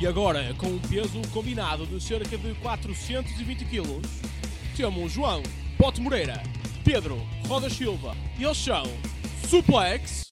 E 0.00 0.06
agora, 0.06 0.54
com 0.56 0.66
um 0.66 0.78
peso 0.78 1.20
combinado 1.30 1.84
de 1.84 2.02
cerca 2.02 2.38
de 2.38 2.54
420 2.54 3.66
kg, 3.66 4.00
temos 4.74 5.12
João 5.12 5.42
Pote 5.76 6.00
Moreira, 6.00 6.42
Pedro 6.82 7.18
Roda 7.46 7.68
Silva 7.68 8.16
e 8.38 8.44
eles 8.44 8.56
são 8.56 8.84
Suplex 9.46 10.28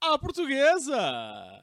à 0.00 0.16
Portuguesa! 0.16 1.58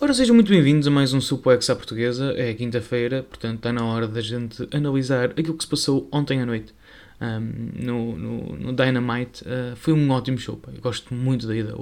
Ora, 0.00 0.14
sejam 0.14 0.36
muito 0.36 0.50
bem-vindos 0.50 0.86
a 0.86 0.90
mais 0.90 1.12
um 1.12 1.20
Suplex 1.20 1.68
à 1.68 1.74
Portuguesa. 1.74 2.32
É 2.36 2.54
quinta-feira, 2.54 3.24
portanto 3.24 3.56
está 3.56 3.72
na 3.72 3.84
hora 3.84 4.06
da 4.06 4.20
gente 4.20 4.68
analisar 4.72 5.30
aquilo 5.30 5.56
que 5.56 5.64
se 5.64 5.68
passou 5.68 6.08
ontem 6.12 6.40
à 6.40 6.46
noite 6.46 6.72
no, 7.20 8.16
no, 8.16 8.56
no, 8.56 8.72
Dynamite. 8.72 9.44
Uh, 9.44 9.76
foi 9.76 9.92
um 9.92 10.10
ótimo 10.10 10.38
show, 10.38 10.56
pá. 10.56 10.70
eu 10.74 10.80
gosto 10.80 11.14
muito 11.14 11.46
da 11.46 11.54
ida. 11.54 11.76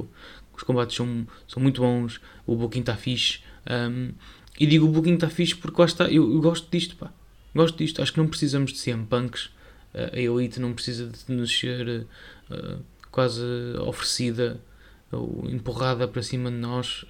Os 0.55 0.63
combates 0.65 0.97
são, 0.97 1.27
são 1.47 1.63
muito 1.63 1.81
bons, 1.81 2.21
o 2.47 2.57
booking 2.57 2.81
está 2.81 2.97
fixe. 2.97 3.41
Um, 3.71 4.11
e 4.59 4.67
digo 4.67 4.87
o 4.87 4.89
booking 4.89 5.15
está 5.15 5.31
fixe 5.31 5.55
porque 5.55 5.81
está, 5.83 6.11
eu, 6.11 6.33
eu, 6.33 6.41
gosto 6.41 6.69
disto, 6.71 6.97
pá. 6.97 7.13
Gosto 7.55 7.79
disto. 7.79 8.03
Acho 8.03 8.13
que 8.13 8.19
não 8.19 8.27
precisamos 8.27 8.73
de 8.73 8.81
CM 8.81 9.07
Punks. 9.07 9.47
Uh, 9.95 10.11
a 10.13 10.19
Elite 10.19 10.59
não 10.59 10.73
precisa 10.73 11.07
de 11.07 11.33
nos 11.33 11.57
ser 11.57 12.07
uh, 12.51 12.83
quase 13.11 13.43
oferecida 13.87 14.61
ou 15.11 15.49
empurrada 15.49 16.07
para 16.07 16.21
cima 16.23 16.51
de 16.51 16.59
nós, 16.59 17.07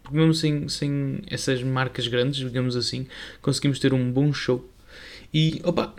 porque 0.00 0.16
mesmo 0.16 0.32
sem, 0.32 0.68
sem 0.68 1.20
essas 1.26 1.60
marcas 1.60 2.06
grandes, 2.06 2.38
digamos 2.38 2.76
assim, 2.76 3.04
conseguimos 3.42 3.80
ter 3.80 3.92
um 3.92 4.12
bom 4.12 4.32
show. 4.32 4.70
E, 5.34 5.60
opa, 5.64 5.92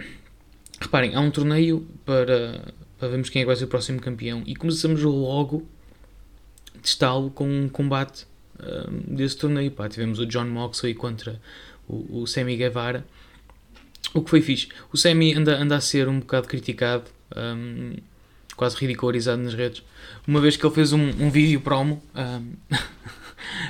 reparem, 0.81 1.15
há 1.15 1.19
um 1.19 1.31
torneio 1.31 1.87
para, 2.05 2.73
para 2.97 3.07
vermos 3.07 3.29
quem 3.29 3.41
é 3.41 3.43
que 3.43 3.47
vai 3.47 3.55
ser 3.55 3.65
o 3.65 3.67
próximo 3.67 4.01
campeão 4.01 4.43
e 4.45 4.55
começamos 4.55 5.01
logo 5.01 5.67
testá-lo 6.81 7.29
com 7.29 7.47
um 7.47 7.69
combate 7.69 8.25
uh, 8.59 8.91
desse 9.15 9.37
torneio. 9.37 9.71
Pá, 9.71 9.87
tivemos 9.87 10.19
o 10.19 10.25
John 10.25 10.45
Moxley 10.45 10.95
contra 10.95 11.39
o, 11.87 12.21
o 12.21 12.27
Sammy 12.27 12.57
Guevara, 12.57 13.05
o 14.13 14.21
que 14.21 14.29
foi 14.29 14.41
fixe. 14.41 14.69
O 14.91 14.97
Sammy 14.97 15.33
anda, 15.33 15.55
anda 15.57 15.75
a 15.75 15.81
ser 15.81 16.09
um 16.09 16.19
bocado 16.19 16.47
criticado. 16.47 17.05
Um, 17.35 17.95
quase 18.61 18.77
ridicularizado 18.77 19.41
nas 19.41 19.55
redes, 19.55 19.81
uma 20.27 20.39
vez 20.39 20.55
que 20.55 20.63
ele 20.63 20.75
fez 20.75 20.93
um, 20.93 21.01
um 21.01 21.31
vídeo 21.31 21.59
promo 21.61 21.99
um, 22.13 22.53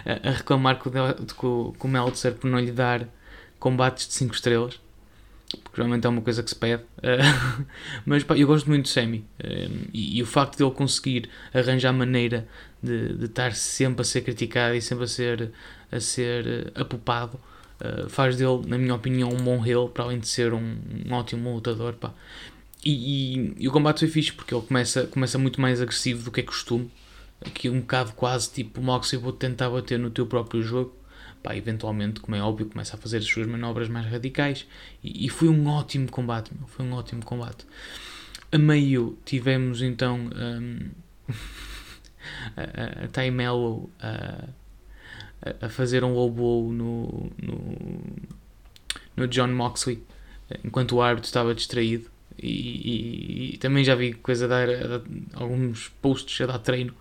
a, 0.06 0.30
a, 0.30 0.32
reclamar 0.32 0.80
com, 0.80 0.92
com, 1.38 1.74
com 1.78 1.88
o 1.88 1.92
Meltzer 1.92 2.34
por 2.34 2.50
não 2.50 2.60
lhe 2.60 2.74
dar 2.74 3.08
combates 3.58 4.06
de 4.06 4.14
5 4.16 4.34
estrelas, 4.34 4.80
porque 5.72 5.82
realmente 5.82 6.06
é 6.06 6.10
uma 6.10 6.22
coisa 6.22 6.44
que 6.44 6.50
se 6.50 6.56
pede. 6.56 6.84
Uh, 6.98 7.66
mas 8.06 8.24
pá, 8.26 8.38
eu 8.38 8.46
gosto 8.46 8.68
muito 8.68 8.84
do 8.84 8.90
Sammy 8.90 9.20
uh, 9.40 9.88
e, 9.94 10.18
e, 10.18 10.22
o 10.22 10.26
facto 10.26 10.58
de 10.58 10.64
ele 10.64 10.72
conseguir 10.72 11.30
arranjar 11.54 11.94
maneira 11.94 12.46
de, 12.84 13.16
de 13.16 13.26
estar 13.26 13.56
sempre 13.56 14.02
a 14.02 14.04
ser 14.04 14.22
criticado 14.22 14.76
e 14.76 14.82
sempre 14.82 15.06
a 15.06 15.08
ser, 15.08 15.52
a 15.90 16.00
ser 16.00 16.72
apupado. 16.76 17.40
Uh, 17.80 18.10
faz 18.10 18.36
dele, 18.36 18.64
na 18.68 18.78
minha 18.78 18.94
opinião, 18.94 19.30
um 19.30 19.38
bom 19.38 19.66
heel, 19.66 19.88
para 19.88 20.04
além 20.04 20.20
de 20.20 20.28
ser 20.28 20.54
um, 20.54 20.78
um 21.08 21.14
ótimo 21.14 21.54
lutador. 21.54 21.94
Pá. 21.94 22.14
E, 22.84 23.38
e, 23.38 23.54
e, 23.60 23.68
o 23.68 23.72
combate 23.72 24.00
foi 24.00 24.10
fixe 24.10 24.34
porque 24.34 24.54
ele 24.54 24.66
começa, 24.66 25.08
começa 25.08 25.38
muito 25.38 25.62
mais 25.62 25.82
agressivo 25.82 26.24
do 26.24 26.32
que 26.32 26.42
é 26.42 26.44
costume. 26.44 26.92
Aqui 27.40 27.70
um 27.70 27.80
bocado 27.80 28.12
quase 28.12 28.52
tipo 28.52 28.82
Moxley 28.82 29.22
vou 29.22 29.32
tentar 29.32 29.70
bater 29.70 29.98
no 29.98 30.10
teu 30.10 30.28
próprio 30.28 30.62
jogo. 30.62 31.01
Pá, 31.42 31.56
eventualmente, 31.56 32.20
como 32.20 32.36
é 32.36 32.42
óbvio, 32.42 32.68
começa 32.68 32.96
a 32.96 33.00
fazer 33.00 33.18
as 33.18 33.26
suas 33.26 33.48
manobras 33.48 33.90
mais 33.90 34.06
radicais. 34.06 34.68
E, 35.04 35.26
e 35.26 35.30
foi 35.30 35.50
um 35.50 35.68
ótimo 35.68 36.10
combate, 36.10 36.52
meu, 36.54 36.68
foi 36.68 36.86
um 36.86 36.94
ótimo 36.94 37.26
combate. 37.26 37.66
A 38.52 38.58
meio 38.58 39.18
tivemos 39.26 39.82
então 39.82 40.30
um, 40.36 40.90
a, 42.56 43.20
a, 43.20 43.28
a 43.28 43.32
Mello 43.32 43.90
a, 44.00 44.50
a, 45.62 45.70
fazer 45.70 46.04
um 46.04 46.14
lobo 46.14 46.72
no, 46.72 47.32
no, 47.42 47.78
no 49.16 49.28
John 49.28 49.48
Moxley 49.48 50.04
enquanto 50.64 50.94
o 50.94 51.02
árbitro 51.02 51.28
estava 51.28 51.56
distraído 51.56 52.10
e, 52.38 52.48
e, 52.50 53.54
e, 53.54 53.58
também 53.58 53.84
já 53.84 53.96
vi 53.96 54.14
coisa 54.14 54.48
dar, 54.48 54.68
dar, 54.68 55.02
alguns 55.34 55.90
posts 56.02 56.42
a 56.42 56.46
dar 56.46 56.60
treino 56.60 56.94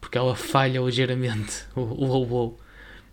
porque 0.00 0.18
ela 0.18 0.34
falha 0.34 0.80
ligeiramente 0.80 1.64
o, 1.74 1.80
o 1.80 2.26
blow 2.26 2.60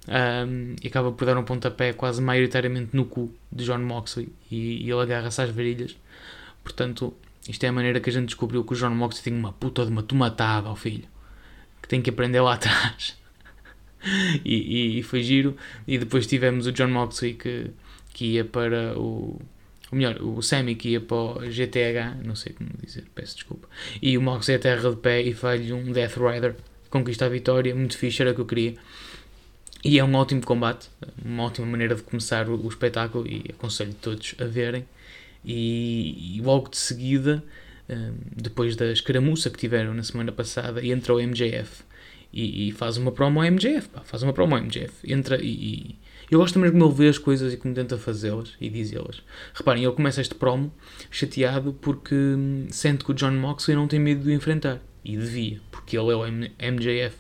um, 0.08 0.76
e 0.82 0.88
acaba 0.88 1.12
por 1.12 1.26
dar 1.26 1.38
um 1.38 1.44
pontapé 1.44 1.94
quase 1.94 2.22
maioritariamente 2.22 2.96
no 2.96 3.06
cu 3.06 3.34
de 3.52 3.66
John 3.66 3.80
Moxley 3.80 4.30
e, 4.50 4.86
e 4.86 4.90
ele 4.90 5.02
agarra-se 5.02 5.42
às 5.42 5.50
varilhas. 5.50 5.98
Portanto 6.64 7.14
isto 7.48 7.64
é 7.64 7.68
a 7.68 7.72
maneira 7.72 8.00
que 8.00 8.10
a 8.10 8.14
gente 8.14 8.28
descobriu 8.28 8.64
que 8.64 8.74
o 8.74 8.76
John 8.76 8.90
Moxley 8.90 9.24
tem 9.24 9.34
uma 9.34 9.54
puta 9.54 9.86
de 9.86 9.92
uma 9.92 10.04
tomatada 10.04 10.68
ao 10.68 10.76
filho 10.76 11.08
que 11.82 11.88
tem 11.88 12.02
que 12.02 12.10
aprender 12.10 12.42
lá 12.42 12.56
atrás. 12.56 13.18
E, 14.46 15.00
e, 15.00 15.04
foi 15.04 15.24
giro. 15.24 15.58
E 15.88 15.98
depois 15.98 16.28
tivemos 16.28 16.68
o 16.68 16.72
John 16.72 16.90
Moxley 16.90 17.34
que, 17.34 17.72
que 18.14 18.34
ia 18.34 18.46
para 18.46 18.98
o 18.98 19.40
ou 19.90 19.98
melhor, 19.98 20.22
o 20.22 20.42
Sammy 20.42 20.76
que 20.76 20.90
ia 20.90 21.02
para 21.02 21.16
o 21.16 21.50
GTH, 21.50 22.22
não 22.24 22.36
sei 22.36 22.52
como 22.52 22.70
dizer, 22.84 23.06
peço 23.16 23.36
desculpa, 23.36 23.70
e 24.02 24.18
o 24.18 24.22
Mox 24.22 24.50
é 24.50 24.56
a 24.56 24.60
terra 24.60 24.90
de 24.90 24.98
pé 24.98 25.22
e 25.22 25.34
faz 25.34 25.72
um 25.72 25.94
Death 25.94 26.18
Rider, 26.18 26.56
conquista 26.90 27.26
a 27.26 27.30
vitória, 27.30 27.74
muito 27.74 27.98
fixe, 27.98 28.22
era 28.22 28.32
o 28.32 28.36
que 28.36 28.42
eu 28.42 28.46
queria. 28.46 28.76
E 29.84 30.00
é 30.00 30.04
um 30.04 30.14
ótimo 30.16 30.42
combate, 30.44 30.90
uma 31.24 31.44
ótima 31.44 31.68
maneira 31.68 31.96
de 31.96 32.04
começar 32.04 32.50
o, 32.50 32.56
o 32.56 32.68
espetáculo 32.68 33.28
e 33.28 33.46
aconselho 33.50 33.94
todos 33.94 34.36
a 34.40 34.46
verem. 34.46 34.86
E, 35.46 36.38
e 36.38 36.42
logo 36.42 36.70
de 36.70 36.78
seguida, 36.78 37.44
um, 37.90 38.16
depois 38.36 38.76
da 38.76 38.92
escaramuça 38.92 39.50
que 39.50 39.58
tiveram 39.58 39.94
na 39.94 40.04
semana 40.04 40.32
passada, 40.32 40.86
entra 40.86 41.14
o 41.14 41.22
MJF 41.22 41.84
e, 42.34 42.70
e 42.70 42.72
faz 42.72 42.98
uma 42.98 43.12
promo 43.12 43.42
ao 43.42 43.50
MJF, 43.50 43.90
pá, 43.90 44.02
faz 44.02 44.24
uma 44.24 44.34
promo 44.34 44.56
ao 44.56 44.62
MJF, 44.62 44.92
entra 45.06 45.38
e, 45.42 45.96
eu 46.30 46.40
gosto 46.40 46.60
mesmo 46.60 46.78
de 46.78 46.84
ele 46.84 46.94
ver 46.94 47.10
as 47.10 47.18
coisas 47.18 47.54
e 47.54 47.58
como 47.58 47.74
tenta 47.74 47.98
fazê-las 47.98 48.54
e 48.60 48.70
dizê-las. 48.70 49.24
Reparem, 49.54 49.86
ele 49.86 49.94
começa 49.94 50.20
este 50.20 50.36
promo 50.36 50.74
chateado 51.10 51.72
porque 51.72 52.14
hum, 52.14 52.68
sente 52.70 53.06
que 53.06 53.12
o 53.12 53.14
John 53.14 53.32
Moxley 53.32 53.78
não 53.78 53.88
tem 53.88 53.98
medo 53.98 54.24
de 54.24 54.30
o 54.30 54.34
enfrentar. 54.34 54.82
E 55.06 55.16
devia, 55.16 55.62
porque 55.72 55.98
ele 55.98 56.12
é 56.12 56.16
o 56.16 56.28
MJF. 56.28 57.16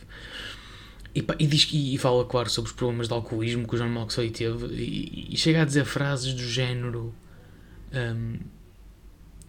E, 1.18 1.26
e, 1.40 1.48
diz, 1.48 1.68
e, 1.74 1.98
fala, 1.98 2.24
claro, 2.26 2.48
sobre 2.48 2.70
os 2.70 2.76
problemas 2.76 3.08
de 3.08 3.14
alcoolismo 3.16 3.68
que 3.68 3.74
o 3.74 3.78
John 3.80 3.90
Moxley 3.90 4.30
teve. 4.30 4.68
E, 4.76 5.34
e 5.34 5.38
chega 5.38 5.64
a 5.64 5.66
dizer 5.66 5.84
frases 5.84 6.32
do 6.32 6.44
género. 6.44 7.12
Um, 7.92 8.38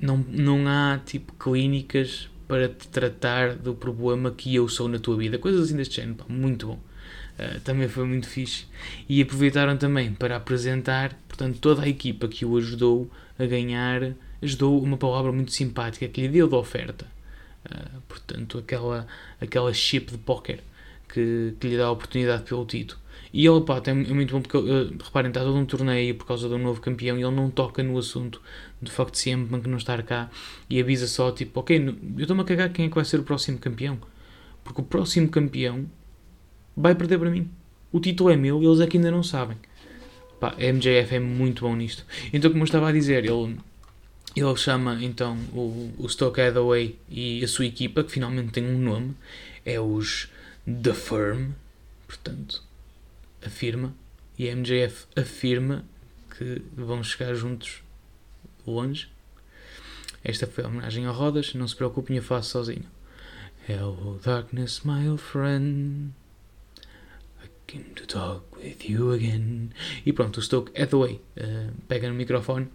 não, 0.01 0.17
não 0.17 0.67
há 0.67 0.99
tipo 1.05 1.35
clínicas 1.35 2.31
para 2.47 2.71
te 2.71 2.89
tratar 2.89 3.55
do 3.55 3.75
problema 3.75 4.31
que 4.31 4.55
eu 4.55 4.67
sou 4.67 4.89
na 4.89 4.99
tua 4.99 5.19
vida. 5.19 5.37
Coisas 5.37 5.67
assim 5.67 5.77
deste 5.77 5.97
género, 5.97 6.15
pá, 6.15 6.25
muito 6.27 6.69
bom. 6.69 6.81
Uh, 7.39 7.61
também 7.61 7.87
foi 7.87 8.07
muito 8.07 8.27
fixe. 8.27 8.65
E 9.07 9.21
aproveitaram 9.21 9.77
também 9.77 10.15
para 10.15 10.37
apresentar, 10.37 11.13
portanto, 11.29 11.59
toda 11.59 11.83
a 11.83 11.89
equipa 11.89 12.29
que 12.29 12.47
o 12.47 12.57
ajudou 12.57 13.11
a 13.39 13.45
ganhar, 13.45 14.15
ajudou 14.41 14.83
uma 14.83 14.97
palavra 14.97 15.33
muito 15.33 15.53
simpática 15.53 16.09
que 16.09 16.23
lhe 16.23 16.29
deu 16.29 16.49
de 16.49 16.55
oferta. 16.55 17.07
Uh, 17.67 18.01
portanto, 18.09 18.57
aquela, 18.57 19.07
aquela 19.39 19.75
chip 19.75 20.11
de 20.11 20.17
póquer 20.17 20.63
que, 21.09 21.55
que 21.59 21.69
lhe 21.69 21.77
dá 21.77 21.87
a 21.87 21.91
oportunidade 21.91 22.43
pelo 22.45 22.65
título. 22.67 23.01
E 23.33 23.47
ele, 23.47 23.61
pá, 23.61 23.81
é 23.85 23.93
muito 23.93 24.33
bom 24.33 24.41
porque, 24.41 24.57
uh, 24.57 24.97
reparem, 25.03 25.31
está 25.31 25.43
todo 25.43 25.57
um 25.57 25.67
torneio 25.67 26.15
por 26.15 26.27
causa 26.27 26.49
do 26.49 26.57
novo 26.59 26.81
campeão 26.81 27.19
e 27.19 27.23
ele 27.23 27.35
não 27.35 27.51
toca 27.51 27.83
no 27.83 27.99
assunto 27.99 28.41
do 28.81 28.91
facto 28.91 29.13
de 29.13 29.19
sempre 29.19 29.49
Punk 29.49 29.67
não 29.67 29.77
estar 29.77 30.03
cá 30.03 30.31
e 30.69 30.81
avisa 30.81 31.07
só, 31.07 31.31
tipo, 31.31 31.61
ok, 31.61 31.77
eu 32.17 32.23
estou-me 32.23 32.43
a 32.43 32.45
cagar 32.45 32.73
quem 32.73 32.87
é 32.87 32.89
que 32.89 32.95
vai 32.95 33.05
ser 33.05 33.21
o 33.21 33.23
próximo 33.23 33.59
campeão. 33.59 33.99
Porque 34.65 34.81
o 34.81 34.85
próximo 34.85 35.29
campeão 35.29 35.87
vai 36.77 36.95
perder 36.95 37.19
para 37.19 37.31
mim. 37.31 37.51
O 37.93 38.01
título 38.01 38.31
é 38.31 38.37
meu 38.37 38.63
e 38.63 38.67
eles 38.67 38.81
aqui 38.81 38.97
ainda 38.97 39.11
não 39.11 39.23
sabem. 39.23 39.57
Pá, 40.41 40.55
MJF 40.59 41.15
é 41.15 41.19
muito 41.19 41.63
bom 41.67 41.75
nisto. 41.75 42.05
Então, 42.33 42.51
como 42.51 42.63
eu 42.63 42.67
estava 42.67 42.89
a 42.89 42.93
dizer, 42.93 43.25
ele, 43.25 43.59
ele 44.37 44.57
chama 44.57 44.99
então 45.03 45.37
o, 45.53 45.93
o 45.99 46.09
Stoke 46.09 46.41
Hathaway 46.41 46.97
e 47.11 47.43
a 47.43 47.49
sua 47.49 47.67
equipa, 47.67 48.05
que 48.05 48.13
finalmente 48.13 48.53
tem 48.53 48.65
um 48.65 48.79
nome, 48.79 49.15
é 49.65 49.81
os 49.81 50.29
The 50.69 50.93
Firm, 50.93 51.53
portanto, 52.07 52.63
afirma, 53.43 53.95
e 54.39 54.51
a 54.51 54.55
MJF 54.55 55.07
afirma 55.17 55.83
que 56.37 56.61
vão 56.77 57.03
chegar 57.03 57.35
juntos 57.35 57.83
longe. 58.67 59.09
Esta 60.23 60.47
foi 60.47 60.65
a 60.65 60.67
homenagem 60.67 61.07
a 61.07 61.11
Rodas, 61.11 61.55
não 61.55 61.67
se 61.67 61.75
preocupem, 61.75 62.19
eu 62.19 62.23
faço 62.23 62.51
sozinho. 62.51 62.85
Hello, 63.67 64.21
darkness, 64.23 64.83
my 64.85 65.09
old 65.09 65.23
friend. 65.23 66.13
Came 67.67 67.85
to 67.95 68.07
talk 68.07 68.45
with 68.57 68.85
you 68.87 69.13
again. 69.13 69.71
E 70.05 70.13
pronto, 70.13 70.39
o 70.39 70.43
Stoke 70.43 70.79
Hathaway 70.79 71.21
uh, 71.39 71.73
pega 71.89 72.11
no 72.11 72.15
microfone 72.15 72.69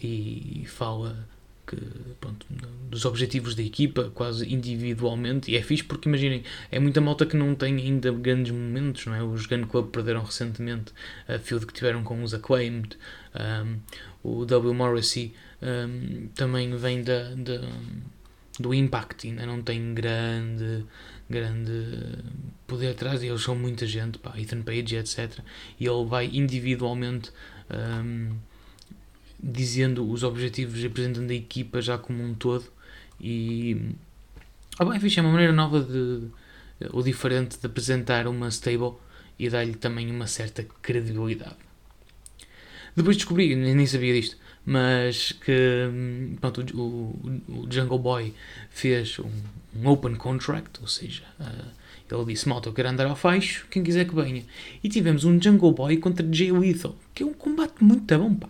e 0.00 0.64
fala 0.68 1.28
que 1.66 1.76
pronto, 2.20 2.46
dos 2.90 3.04
objetivos 3.04 3.54
da 3.54 3.62
equipa, 3.62 4.10
quase 4.14 4.52
individualmente, 4.52 5.50
e 5.50 5.56
é 5.56 5.62
fixe 5.62 5.84
porque 5.84 6.08
imaginem, 6.08 6.42
é 6.70 6.78
muita 6.78 7.00
malta 7.00 7.24
que 7.24 7.36
não 7.36 7.54
tem 7.54 7.76
ainda 7.76 8.12
grandes 8.12 8.52
momentos, 8.52 9.06
não 9.06 9.14
é? 9.14 9.22
Os 9.22 9.46
Gun 9.46 9.66
Club 9.66 9.90
perderam 9.90 10.22
recentemente 10.22 10.92
a 11.26 11.38
field 11.38 11.66
que 11.66 11.72
tiveram 11.72 12.02
com 12.02 12.22
os 12.22 12.34
Acclaimed, 12.34 12.96
um, 13.34 13.78
o 14.22 14.44
W. 14.44 14.74
Morrissey 14.74 15.34
um, 15.62 16.28
também 16.34 16.76
vem 16.76 17.02
da, 17.02 17.30
da, 17.34 17.60
do 18.58 18.74
Impact, 18.74 19.28
ainda 19.28 19.46
não 19.46 19.62
tem 19.62 19.94
grande 19.94 20.84
grande 21.28 21.72
poder 22.66 22.90
atrás 22.90 23.22
e 23.22 23.26
eles 23.26 23.42
são 23.42 23.54
muita 23.54 23.86
gente, 23.86 24.18
pá, 24.18 24.34
Ethan 24.38 24.62
Page, 24.62 24.96
etc. 24.96 25.38
E 25.80 25.86
ele 25.86 26.04
vai 26.04 26.26
individualmente 26.26 27.30
um, 27.70 28.36
dizendo 29.44 30.10
os 30.10 30.22
objetivos, 30.22 30.82
apresentando 30.84 31.30
a 31.30 31.34
equipa 31.34 31.82
já 31.82 31.98
como 31.98 32.22
um 32.22 32.34
todo 32.34 32.64
e 33.20 33.94
ah, 34.78 34.84
bem, 34.84 34.98
fixe, 34.98 35.20
é 35.20 35.22
uma 35.22 35.30
maneira 35.30 35.52
nova 35.52 35.80
de 35.80 36.28
ou 36.92 37.02
diferente 37.02 37.58
de 37.58 37.66
apresentar 37.66 38.26
uma 38.26 38.48
stable 38.48 38.94
e 39.38 39.48
dar-lhe 39.48 39.74
também 39.74 40.10
uma 40.10 40.26
certa 40.26 40.66
credibilidade. 40.82 41.56
Depois 42.96 43.16
descobri, 43.16 43.54
nem 43.54 43.86
sabia 43.86 44.12
disto, 44.14 44.36
mas 44.64 45.32
que 45.32 45.88
pronto, 46.40 46.64
o, 46.76 47.40
o 47.48 47.66
Jungle 47.70 47.98
Boy 47.98 48.34
fez 48.70 49.18
um, 49.18 49.30
um 49.76 49.88
open 49.88 50.14
contract, 50.14 50.80
ou 50.80 50.86
seja, 50.86 51.24
uh, 51.40 51.70
ele 52.10 52.24
disse: 52.26 52.48
Malta, 52.48 52.68
eu 52.68 52.72
quero 52.72 52.88
andar 52.88 53.06
ao 53.06 53.16
faixo, 53.16 53.66
quem 53.70 53.82
quiser 53.82 54.06
que 54.06 54.14
venha. 54.14 54.44
E 54.82 54.88
tivemos 54.88 55.24
um 55.24 55.40
Jungle 55.40 55.72
Boy 55.72 55.96
contra 55.96 56.26
Jay 56.32 56.52
Lethal, 56.52 56.96
que 57.14 57.22
é 57.22 57.26
um 57.26 57.32
combate 57.32 57.82
muito 57.82 58.16
bom, 58.16 58.34
pá. 58.34 58.48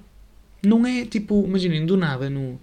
Não 0.66 0.86
é 0.86 1.04
tipo, 1.04 1.44
imaginem, 1.46 1.84
do 1.84 1.96
nada, 1.96 2.28
no, 2.30 2.60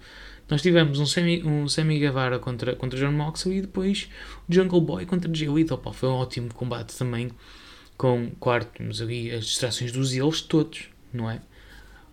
nós 0.52 0.60
tivemos 0.60 0.98
um 0.98 1.06
Semi, 1.06 1.42
um 1.42 1.66
Semi 1.66 1.98
Guevara 1.98 2.38
contra, 2.38 2.76
contra 2.76 2.98
John 2.98 3.12
Moxley 3.12 3.58
e 3.58 3.60
depois 3.62 4.10
o 4.46 4.52
Jungle 4.52 4.82
Boy 4.82 5.06
contra 5.06 5.32
Jay 5.32 5.48
Lethal, 5.48 5.78
pá. 5.78 5.92
Foi 5.92 6.10
um 6.10 6.12
ótimo 6.12 6.52
combate 6.52 6.94
também, 6.94 7.30
com, 7.96 8.30
claro, 8.38 8.66
temos 8.66 9.00
ali 9.00 9.30
as 9.30 9.46
distrações 9.46 9.92
dos 9.92 10.12
eles 10.12 10.42
todos, 10.42 10.90
não 11.10 11.30
é? 11.30 11.40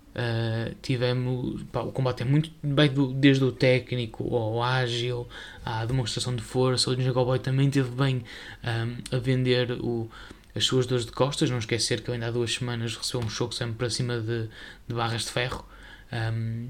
Uh, 0.10 0.74
tivemos 0.82 1.64
pá, 1.72 1.82
o 1.82 1.92
combate 1.92 2.24
é 2.24 2.26
muito 2.26 2.50
bem 2.64 2.90
do, 2.90 3.14
desde 3.14 3.44
o 3.44 3.52
técnico 3.52 4.36
ao 4.36 4.64
ágil 4.64 5.28
à 5.64 5.86
demonstração 5.86 6.36
de 6.36 6.42
força 6.42 6.90
o 6.90 7.00
Jungle 7.00 7.26
Boy 7.26 7.38
também 7.38 7.70
teve 7.70 7.92
bem 7.92 8.24
um, 8.64 9.16
a 9.16 9.20
vender 9.20 9.72
o, 9.74 10.10
as 10.56 10.66
suas 10.66 10.88
dores 10.88 11.06
de 11.06 11.12
costas 11.12 11.52
não 11.52 11.60
esquecer 11.60 12.02
que 12.02 12.12
ainda 12.12 12.26
há 12.26 12.32
duas 12.32 12.56
semanas 12.56 12.98
recebeu 12.98 13.28
um 13.28 13.30
choque 13.30 13.54
sempre 13.54 13.76
para 13.76 13.90
cima 13.90 14.20
de, 14.20 14.50
de 14.88 14.96
barras 14.96 15.26
de 15.26 15.32
ferro 15.32 15.64
um, 16.12 16.68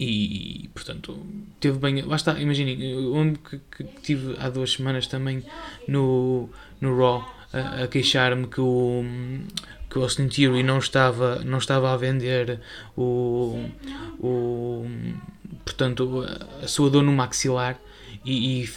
e 0.00 0.68
portanto 0.74 1.24
teve 1.60 1.78
bem 1.78 2.02
lá 2.02 2.16
está, 2.16 2.40
imaginem 2.40 2.96
onde 3.08 3.38
que, 3.38 3.60
que, 3.70 3.84
tive 4.02 4.36
há 4.40 4.48
duas 4.48 4.72
semanas 4.72 5.06
também 5.06 5.44
no, 5.86 6.48
no 6.80 6.96
Raw 6.96 7.34
a, 7.52 7.84
a 7.84 7.88
queixar-me 7.88 8.46
que 8.46 8.60
o 8.60 9.04
que 9.92 9.98
o 9.98 10.02
Austin 10.02 10.28
Theory 10.28 10.62
não 10.62 10.78
estava, 10.78 11.40
não 11.44 11.58
estava 11.58 11.92
a 11.92 11.96
vender 11.98 12.60
o, 12.96 13.68
o 14.18 14.86
portanto, 15.66 16.24
a 16.62 16.66
sua 16.66 16.88
dor 16.88 17.02
no 17.02 17.12
maxilar 17.12 17.78
e, 18.24 18.62
e 18.62 18.70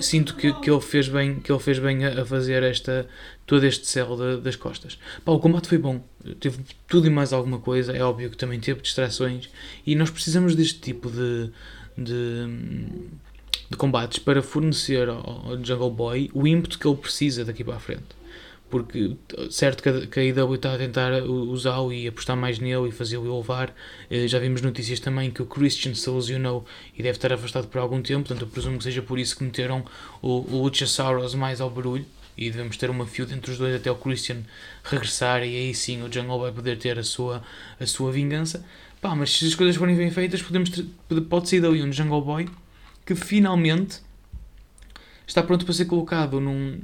sinto 0.00 0.34
que, 0.34 0.52
que 0.52 0.70
ele 0.70 0.80
fez 0.80 1.08
bem, 1.08 1.40
que 1.40 1.50
ele 1.50 1.58
fez 1.58 1.78
bem 1.78 2.04
a, 2.04 2.24
fazer 2.24 2.62
esta, 2.62 3.06
todo 3.46 3.64
este 3.64 3.86
céu 3.86 4.16
de, 4.16 4.40
das 4.40 4.56
costas. 4.56 4.98
Pá, 5.24 5.32
o 5.32 5.38
combate 5.38 5.68
foi 5.68 5.78
bom, 5.78 6.02
teve 6.38 6.58
tudo 6.88 7.06
e 7.06 7.10
mais 7.10 7.32
alguma 7.32 7.58
coisa, 7.58 7.96
é 7.96 8.02
óbvio 8.02 8.30
que 8.30 8.36
também 8.36 8.60
teve 8.60 8.80
distrações. 8.80 9.48
E 9.86 9.94
nós 9.94 10.10
precisamos 10.10 10.54
deste 10.54 10.80
tipo 10.80 11.10
de, 11.10 11.50
de, 11.96 12.46
de 13.70 13.76
combates 13.76 14.18
para 14.18 14.42
fornecer 14.42 15.08
ao, 15.08 15.50
ao 15.50 15.64
Jungle 15.64 15.90
Boy 15.90 16.30
o 16.34 16.46
ímpeto 16.46 16.78
que 16.78 16.86
ele 16.86 16.96
precisa 16.96 17.44
daqui 17.44 17.64
para 17.64 17.76
a 17.76 17.80
frente 17.80 18.19
porque 18.70 19.16
certo 19.50 19.82
que 19.82 20.20
a 20.20 20.22
IW 20.22 20.54
está 20.54 20.74
a 20.74 20.78
tentar 20.78 21.22
usá-lo 21.24 21.92
e 21.92 22.06
apostar 22.06 22.36
mais 22.36 22.58
nele 22.58 22.88
e 22.88 22.92
fazê-lo 22.92 23.26
elevar. 23.26 23.74
Eh, 24.08 24.28
já 24.28 24.38
vimos 24.38 24.62
notícias 24.62 25.00
também 25.00 25.30
que 25.30 25.42
o 25.42 25.46
Christian 25.46 25.94
se 25.94 26.08
lesionou 26.08 26.64
e 26.96 27.02
deve 27.02 27.18
estar 27.18 27.32
afastado 27.32 27.66
por 27.66 27.78
algum 27.78 28.00
tempo, 28.00 28.28
portanto 28.28 28.42
eu 28.42 28.48
presumo 28.48 28.78
que 28.78 28.84
seja 28.84 29.02
por 29.02 29.18
isso 29.18 29.36
que 29.36 29.44
meteram 29.44 29.84
o, 30.22 30.28
o 30.54 30.62
Luchasaurus 30.62 31.34
mais 31.34 31.60
ao 31.60 31.68
barulho 31.68 32.06
e 32.36 32.50
devemos 32.50 32.76
ter 32.76 32.88
uma 32.88 33.06
feud 33.06 33.34
entre 33.34 33.50
os 33.50 33.58
dois 33.58 33.74
até 33.74 33.90
o 33.90 33.96
Christian 33.96 34.38
regressar 34.84 35.42
e 35.42 35.56
aí 35.56 35.74
sim 35.74 36.02
o 36.02 36.10
Jungle 36.10 36.38
vai 36.38 36.52
poder 36.52 36.78
ter 36.78 36.98
a 36.98 37.02
sua, 37.02 37.42
a 37.78 37.86
sua 37.86 38.12
vingança. 38.12 38.64
Pá, 39.00 39.14
mas 39.14 39.36
se 39.36 39.46
as 39.46 39.54
coisas 39.54 39.76
forem 39.76 39.96
bem 39.96 40.10
feitas, 40.10 40.40
podemos 40.40 40.70
ter, 40.70 40.86
pode 41.28 41.48
sair 41.48 41.60
dali 41.60 41.82
um 41.82 41.92
Jungle 41.92 42.22
Boy 42.22 42.48
que 43.04 43.14
finalmente 43.14 44.00
está 45.26 45.42
pronto 45.42 45.64
para 45.64 45.74
ser 45.74 45.86
colocado 45.86 46.40
num, 46.40 46.80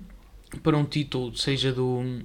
para 0.62 0.76
um 0.76 0.84
título, 0.84 1.36
seja 1.36 1.72
do 1.72 2.22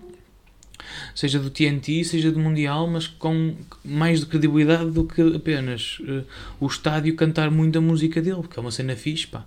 seja 1.13 1.39
do 1.39 1.49
TNT, 1.49 2.03
seja 2.03 2.31
do 2.31 2.39
Mundial, 2.39 2.87
mas 2.87 3.07
com 3.07 3.55
mais 3.83 4.21
de 4.21 4.25
credibilidade 4.25 4.89
do 4.91 5.05
que 5.05 5.21
apenas 5.35 5.99
uh, 5.99 6.25
o 6.59 6.67
estádio 6.67 7.15
cantar 7.15 7.51
muito 7.51 7.77
a 7.77 7.81
música 7.81 8.21
dele, 8.21 8.41
porque 8.41 8.59
é 8.59 8.61
uma 8.61 8.71
cena 8.71 8.95
fixe, 8.95 9.27
pá. 9.27 9.45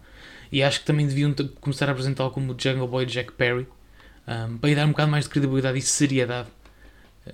E 0.53 0.62
acho 0.62 0.81
que 0.81 0.87
também 0.87 1.06
deviam 1.06 1.35
começar 1.61 1.88
a 1.88 1.93
apresentá-lo 1.93 2.31
como 2.31 2.55
Jungle 2.59 2.87
Boy 2.87 3.06
Jack 3.06 3.32
Perry, 3.32 3.67
um, 4.26 4.59
para 4.59 4.71
lhe 4.71 4.76
dar 4.76 4.87
um 4.87 4.91
bocado 4.91 5.11
mais 5.11 5.25
de 5.25 5.31
credibilidade 5.31 5.79
e 5.79 5.82
seriedade. 5.82 6.49
Um, 7.26 7.32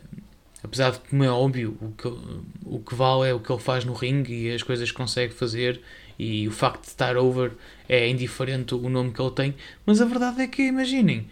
apesar 0.62 0.92
de, 0.92 1.00
como 1.00 1.24
é 1.24 1.30
óbvio, 1.30 1.76
o 1.80 1.92
que, 1.92 2.08
o 2.64 2.78
que 2.80 2.94
vale 2.94 3.28
é 3.28 3.34
o 3.34 3.40
que 3.40 3.52
ele 3.52 3.60
faz 3.60 3.84
no 3.84 3.92
ringue 3.92 4.46
e 4.46 4.54
as 4.54 4.62
coisas 4.62 4.90
que 4.90 4.96
consegue 4.96 5.34
fazer 5.34 5.80
e 6.20 6.46
o 6.46 6.50
facto 6.50 6.82
de 6.82 6.88
estar 6.88 7.16
over 7.16 7.52
é 7.88 8.06
indiferente 8.06 8.74
o 8.74 8.88
nome 8.90 9.10
que 9.10 9.22
ele 9.22 9.30
tem, 9.30 9.54
mas 9.86 10.02
a 10.02 10.04
verdade 10.04 10.42
é 10.42 10.46
que, 10.46 10.62
imaginem, 10.62 11.26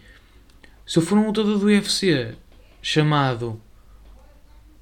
se 0.83 0.97
eu 0.97 1.03
for 1.03 1.15
um 1.15 1.27
lutador 1.27 1.59
do 1.59 1.67
UFC 1.67 2.33
chamado 2.81 3.61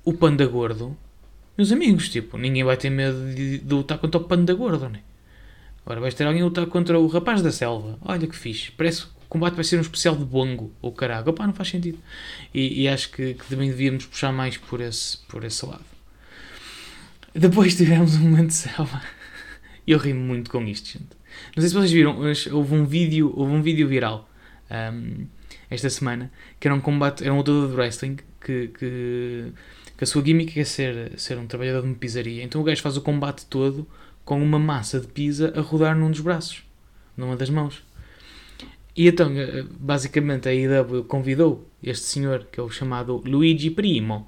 o 0.06 0.14
Panda 0.14 0.46
Gordo, 0.48 0.96
meus 1.58 1.74
amigos, 1.74 2.08
tipo, 2.08 2.38
ninguém 2.38 2.64
vai 2.64 2.78
ter 2.78 2.90
medo 2.90 3.36
de, 3.36 3.58
de 3.58 3.74
lutar 3.74 3.98
contra 3.98 4.22
o 4.22 4.24
Panda 4.24 4.54
Gordo, 4.54 4.88
né? 4.88 5.02
Agora 5.86 6.00
vais 6.00 6.14
ter 6.14 6.24
alguém 6.26 6.42
a 6.42 6.46
lutar 6.46 6.66
contra 6.68 6.98
o 6.98 7.08
Rapaz 7.08 7.42
da 7.42 7.52
Selva. 7.52 7.98
Olha 8.02 8.28
que 8.28 8.36
fixe. 8.36 8.72
Parece 8.72 9.02
que 9.02 9.08
o 9.08 9.28
combate 9.28 9.56
vai 9.56 9.64
ser 9.66 9.78
um 9.78 9.82
especial 9.82 10.16
de 10.16 10.24
bongo 10.24 10.72
ou 10.82 10.94
caraca. 10.94 11.30
Opá, 11.30 11.46
não 11.46 11.54
faz 11.54 11.70
sentido. 11.70 11.98
E, 12.54 12.84
e 12.84 12.88
acho 12.88 13.10
que, 13.12 13.34
que, 13.34 13.46
também 13.46 13.70
devíamos 13.70 14.06
puxar 14.06 14.32
mais 14.32 14.56
por 14.56 14.80
esse, 14.80 15.18
por 15.28 15.44
esse 15.44 15.66
lado. 15.66 15.86
Depois 17.34 17.76
tivemos 17.76 18.16
um 18.16 18.20
momento 18.20 18.48
de 18.48 18.54
selva. 18.54 19.02
E 19.88 19.94
eu 19.94 19.98
ri 19.98 20.14
muito 20.14 20.52
com 20.52 20.62
isto, 20.68 20.86
gente. 20.90 21.08
Não 21.56 21.62
sei 21.62 21.70
se 21.70 21.74
vocês 21.74 21.92
viram, 21.92 22.20
houve 22.52 22.76
um 22.76 22.86
vídeo, 22.86 23.34
houve 23.34 23.54
um 23.54 23.62
vídeo 23.62 23.88
viral. 23.88 24.30
Um, 24.70 25.26
esta 25.70 25.90
semana, 25.90 26.30
que 26.60 26.68
era 26.68 26.76
um 26.76 26.82
combate, 26.82 27.24
era 27.24 27.34
um 27.34 27.38
lutador 27.38 27.70
de 27.70 27.76
wrestling 27.76 28.18
que, 28.42 28.68
que, 28.68 29.52
que, 29.98 30.04
a 30.04 30.06
sua 30.06 30.24
gimmick 30.24 30.60
é 30.60 30.66
ser, 30.66 31.18
ser 31.18 31.38
um 31.38 31.48
trabalhador 31.48 31.82
de 31.82 31.88
uma 31.88 31.96
pizzaria. 31.96 32.44
Então 32.44 32.60
o 32.60 32.64
gajo 32.66 32.82
faz 32.82 32.98
o 32.98 33.02
combate 33.02 33.46
todo 33.46 33.88
com 34.26 34.42
uma 34.44 34.60
massa 34.60 35.00
de 35.00 35.08
pizza 35.08 35.54
a 35.56 35.62
rodar 35.62 35.98
num 35.98 36.12
dos 36.12 36.20
braços, 36.20 36.64
numa 37.16 37.38
das 37.38 37.50
mãos. 37.50 37.82
E 38.94 39.08
então, 39.08 39.32
eh, 39.38 39.64
basicamente, 39.80 40.50
a 40.50 40.54
IW 40.54 41.04
convidou 41.06 41.70
este 41.82 42.06
senhor, 42.06 42.48
que 42.52 42.60
é 42.60 42.64
o 42.64 42.70
chamado 42.70 43.22
Luigi 43.26 43.70
Primo, 43.70 44.28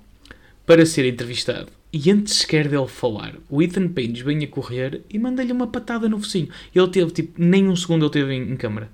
para 0.65 0.85
ser 0.85 1.05
entrevistado. 1.05 1.78
E 1.91 2.11
antes 2.11 2.35
sequer 2.35 2.67
dele 2.67 2.87
falar, 2.87 3.35
o 3.49 3.61
Ethan 3.61 3.87
Page 3.87 4.23
vem 4.23 4.43
a 4.43 4.47
correr 4.47 5.01
e 5.09 5.17
manda-lhe 5.17 5.51
uma 5.51 5.67
patada 5.67 6.07
no 6.07 6.19
focinho. 6.19 6.49
Ele 6.73 6.87
teve, 6.89 7.11
tipo, 7.11 7.41
nem 7.41 7.67
um 7.67 7.75
segundo 7.75 8.05
ele 8.05 8.11
teve 8.11 8.33
em, 8.33 8.51
em 8.51 8.55
câmara 8.55 8.91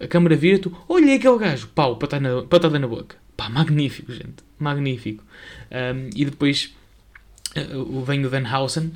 a 0.00 0.06
câmara 0.06 0.36
vira, 0.36 0.58
tu, 0.58 0.76
olha 0.88 1.14
aquele 1.14 1.38
gajo, 1.38 1.68
pau, 1.68 1.96
patada 1.96 2.36
na, 2.36 2.42
patada 2.42 2.78
na 2.78 2.86
boca. 2.86 3.16
Pá, 3.36 3.48
magnífico, 3.48 4.12
gente, 4.12 4.44
magnífico. 4.58 5.24
Um, 5.70 6.10
e 6.14 6.24
depois 6.24 6.74
uh, 7.56 8.02
vem 8.02 8.24
o 8.24 8.30
Danhausen, 8.30 8.92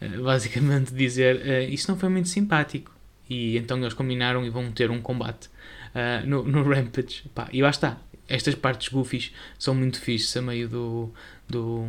uh, 0.00 0.22
basicamente 0.22 0.92
dizer, 0.94 1.36
uh, 1.36 1.72
isso 1.72 1.90
não 1.90 1.98
foi 1.98 2.08
muito 2.08 2.28
simpático. 2.28 2.94
E 3.28 3.56
então 3.56 3.78
eles 3.78 3.94
combinaram 3.94 4.44
e 4.44 4.50
vão 4.50 4.70
ter 4.70 4.90
um 4.90 5.00
combate 5.00 5.48
uh, 5.94 6.26
no, 6.26 6.44
no 6.44 6.62
Rampage. 6.62 7.24
Pá, 7.34 7.48
e 7.52 7.62
lá 7.62 7.70
está, 7.70 7.98
estas 8.28 8.54
partes 8.54 8.88
goofies 8.88 9.32
são 9.58 9.74
muito 9.74 10.00
fixes 10.00 10.36
a 10.36 10.42
meio 10.42 10.68
do, 10.68 11.12
do, 11.48 11.88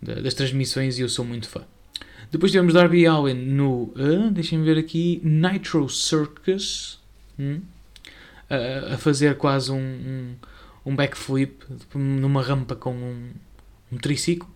das 0.00 0.34
transmissões 0.34 0.98
e 0.98 1.02
eu 1.02 1.08
sou 1.08 1.24
muito 1.24 1.48
fã. 1.48 1.62
Depois 2.30 2.52
tivemos 2.52 2.74
Darby 2.74 3.06
Allin 3.06 3.34
no, 3.34 3.84
uh, 3.96 4.30
deixem-me 4.30 4.64
ver 4.64 4.78
aqui, 4.78 5.20
Nitro 5.24 5.88
Circus, 5.88 7.00
hum, 7.38 7.60
a, 8.50 8.94
a, 8.94 8.98
fazer 8.98 9.36
quase 9.36 9.72
um, 9.72 9.76
um, 9.76 10.34
um, 10.84 10.94
backflip 10.94 11.64
numa 11.94 12.42
rampa 12.42 12.76
com 12.76 12.94
um, 12.94 13.30
um 13.90 13.96
triciclo. 13.96 14.48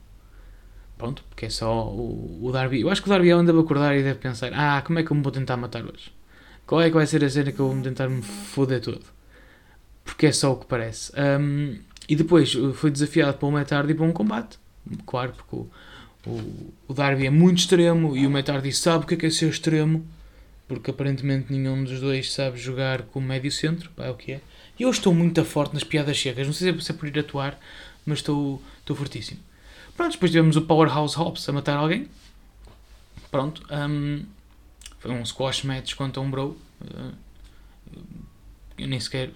Pronto, 0.98 1.24
porque 1.30 1.46
é 1.46 1.50
só 1.50 1.88
o, 1.88 2.40
o 2.42 2.52
Darby. 2.52 2.82
Eu 2.82 2.90
acho 2.90 3.02
que 3.02 3.08
o 3.08 3.10
Darby 3.10 3.30
anda 3.30 3.52
a 3.52 3.60
acordar 3.60 3.96
e 3.96 4.02
deve 4.02 4.18
pensar: 4.18 4.52
ah, 4.54 4.82
como 4.82 4.98
é 4.98 5.02
que 5.02 5.10
eu 5.10 5.16
me 5.16 5.22
vou 5.22 5.32
tentar 5.32 5.56
matar 5.56 5.82
hoje? 5.82 6.12
Qual 6.66 6.80
é 6.80 6.88
que 6.88 6.94
vai 6.94 7.06
ser 7.06 7.24
a 7.24 7.30
cena 7.30 7.50
que 7.52 7.58
eu 7.58 7.72
vou 7.72 7.82
tentar 7.82 8.08
me 8.08 8.22
foder 8.22 8.80
todo? 8.80 9.04
Porque 10.04 10.26
é 10.26 10.32
só 10.32 10.52
o 10.52 10.56
que 10.56 10.66
parece. 10.66 11.12
Um, 11.18 11.78
e 12.08 12.14
depois 12.14 12.52
foi 12.74 12.90
desafiado 12.90 13.38
para 13.38 13.48
o 13.48 13.52
Matt 13.52 13.72
Hardy 13.72 13.94
para 13.94 14.04
um 14.04 14.12
combate. 14.12 14.58
Claro, 15.06 15.32
porque 15.32 15.56
o, 15.56 15.70
o, 16.26 16.72
o 16.88 16.94
Darby 16.94 17.26
é 17.26 17.30
muito 17.30 17.58
extremo 17.58 18.16
e 18.16 18.26
o 18.26 18.30
Matt 18.30 18.48
Hardy 18.48 18.72
sabe 18.72 19.04
o 19.04 19.06
que 19.06 19.14
é, 19.14 19.16
que 19.16 19.26
é 19.26 19.30
ser 19.30 19.48
extremo, 19.48 20.06
porque 20.68 20.90
aparentemente 20.90 21.52
nenhum 21.52 21.84
dos 21.84 22.00
dois 22.00 22.32
sabe 22.32 22.58
jogar 22.58 23.02
como 23.02 23.26
médio 23.26 23.50
centro, 23.50 23.90
pá, 23.90 24.06
é 24.06 24.10
o 24.10 24.14
que 24.14 24.32
é. 24.32 24.40
E 24.78 24.82
eu 24.82 24.90
estou 24.90 25.14
muito 25.14 25.44
forte 25.44 25.74
nas 25.74 25.84
piadas 25.84 26.20
secas, 26.20 26.46
não 26.46 26.54
sei 26.54 26.78
se 26.80 26.90
é 26.90 26.94
por 26.94 27.08
ir 27.08 27.18
atuar, 27.18 27.58
mas 28.06 28.18
estou, 28.18 28.62
estou 28.80 28.96
fortíssimo. 28.96 29.40
Pronto, 29.96 30.12
depois 30.12 30.30
tivemos 30.30 30.56
o 30.56 30.62
Powerhouse 30.62 31.16
Hobbs 31.16 31.48
a 31.48 31.52
matar 31.52 31.76
alguém. 31.76 32.08
Pronto, 33.30 33.62
um, 33.70 34.24
foi 34.98 35.10
um 35.10 35.24
squash 35.24 35.64
match 35.64 35.94
contra 35.94 36.20
um 36.20 36.30
bro. 36.30 36.56
Uh, 36.80 37.12
eu 38.78 38.88
nem 38.88 38.98
sequer, 38.98 39.30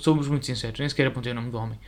somos 0.00 0.28
muito 0.28 0.46
sinceros, 0.46 0.78
nem 0.78 0.88
sequer 0.88 1.06
apontei 1.06 1.32
o 1.32 1.34
nome 1.34 1.50
do 1.50 1.56
homem. 1.56 1.78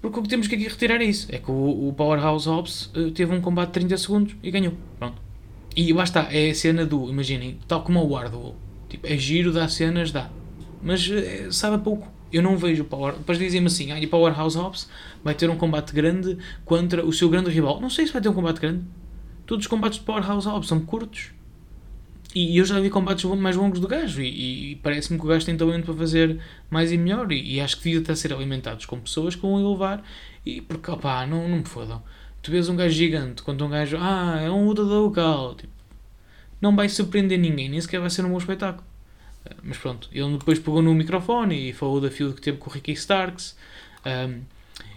Porque 0.00 0.18
o 0.18 0.22
que 0.22 0.28
temos 0.28 0.46
que 0.46 0.54
aqui 0.54 0.68
retirar 0.68 1.00
é 1.00 1.04
isso: 1.04 1.28
é 1.30 1.38
que 1.38 1.50
o, 1.50 1.88
o 1.88 1.92
Powerhouse 1.92 2.48
Hobbs 2.48 2.90
uh, 2.94 3.10
teve 3.10 3.34
um 3.34 3.40
combate 3.40 3.68
de 3.68 3.74
30 3.74 3.98
segundos 3.98 4.36
e 4.42 4.50
ganhou. 4.50 4.74
Pronto. 4.98 5.20
E 5.74 5.92
lá 5.92 6.04
está, 6.04 6.28
é 6.30 6.50
a 6.50 6.54
cena 6.54 6.86
do, 6.86 7.08
imaginem, 7.10 7.58
tal 7.68 7.82
como 7.82 8.00
o 8.00 8.08
Wardwell. 8.08 8.54
Tipo, 8.88 9.06
é 9.06 9.16
giro, 9.16 9.52
dá 9.52 9.68
cenas, 9.68 10.10
dá. 10.10 10.30
Mas 10.82 11.08
uh, 11.08 11.52
sabe 11.52 11.76
a 11.76 11.78
pouco. 11.78 12.08
Eu 12.32 12.42
não 12.42 12.56
vejo 12.56 12.82
o 12.82 12.86
Power. 12.86 13.14
Depois 13.14 13.38
dizem-me 13.38 13.66
assim: 13.66 13.92
ah, 13.92 14.00
e 14.00 14.06
Powerhouse 14.06 14.56
Hobbs 14.56 14.88
vai 15.22 15.34
ter 15.34 15.48
um 15.50 15.56
combate 15.56 15.92
grande 15.92 16.38
contra 16.64 17.04
o 17.04 17.12
seu 17.12 17.28
grande 17.28 17.50
rival. 17.50 17.80
Não 17.80 17.90
sei 17.90 18.06
se 18.06 18.12
vai 18.12 18.22
ter 18.22 18.28
um 18.28 18.34
combate 18.34 18.60
grande. 18.60 18.84
Todos 19.44 19.64
os 19.64 19.68
combates 19.68 19.98
de 19.98 20.04
Powerhouse 20.04 20.46
Hobbs 20.46 20.68
são 20.68 20.80
curtos. 20.80 21.35
E 22.38 22.58
eu 22.58 22.66
já 22.66 22.78
vi 22.78 22.90
combates 22.90 23.24
mais 23.24 23.56
longos 23.56 23.80
do 23.80 23.88
gajo 23.88 24.20
e, 24.20 24.72
e 24.72 24.76
parece-me 24.76 25.18
que 25.18 25.24
o 25.24 25.28
gajo 25.28 25.46
tem 25.46 25.56
talento 25.56 25.86
para 25.86 25.94
fazer 25.94 26.38
mais 26.68 26.92
e 26.92 26.98
melhor 26.98 27.32
e, 27.32 27.54
e 27.54 27.60
acho 27.62 27.78
que 27.78 27.84
devia 27.84 28.00
estar 28.00 28.12
a 28.12 28.16
ser 28.16 28.30
alimentados 28.30 28.84
com 28.84 29.00
pessoas 29.00 29.34
que 29.34 29.40
vão 29.40 29.58
elevar 29.58 30.04
e 30.44 30.60
porque 30.60 30.90
opá, 30.90 31.26
não, 31.26 31.48
não 31.48 31.56
me 31.56 31.64
fodam. 31.64 32.02
Tu 32.42 32.50
vês 32.50 32.68
um 32.68 32.76
gajo 32.76 32.94
gigante 32.94 33.42
contra 33.42 33.66
um 33.66 33.70
gajo, 33.70 33.96
ah, 33.98 34.38
é 34.38 34.50
um 34.50 34.66
lutador 34.66 35.04
local, 35.04 35.54
tipo, 35.54 35.72
não 36.60 36.76
vai 36.76 36.90
surpreender 36.90 37.38
ninguém, 37.38 37.70
nem 37.70 37.80
sequer 37.80 38.00
vai 38.00 38.10
ser 38.10 38.22
um 38.22 38.28
bom 38.28 38.36
espetáculo. 38.36 38.86
Eh, 39.46 39.56
mas 39.62 39.78
pronto, 39.78 40.06
ele 40.12 40.36
depois 40.36 40.58
pegou 40.58 40.82
no 40.82 40.92
microfone 40.92 41.70
e 41.70 41.72
falou 41.72 42.02
da 42.02 42.10
feud 42.10 42.34
que 42.34 42.42
teve 42.42 42.58
com 42.58 42.68
o 42.68 42.72
Ricky 42.74 42.92
Starks 42.92 43.56
um, 44.04 44.42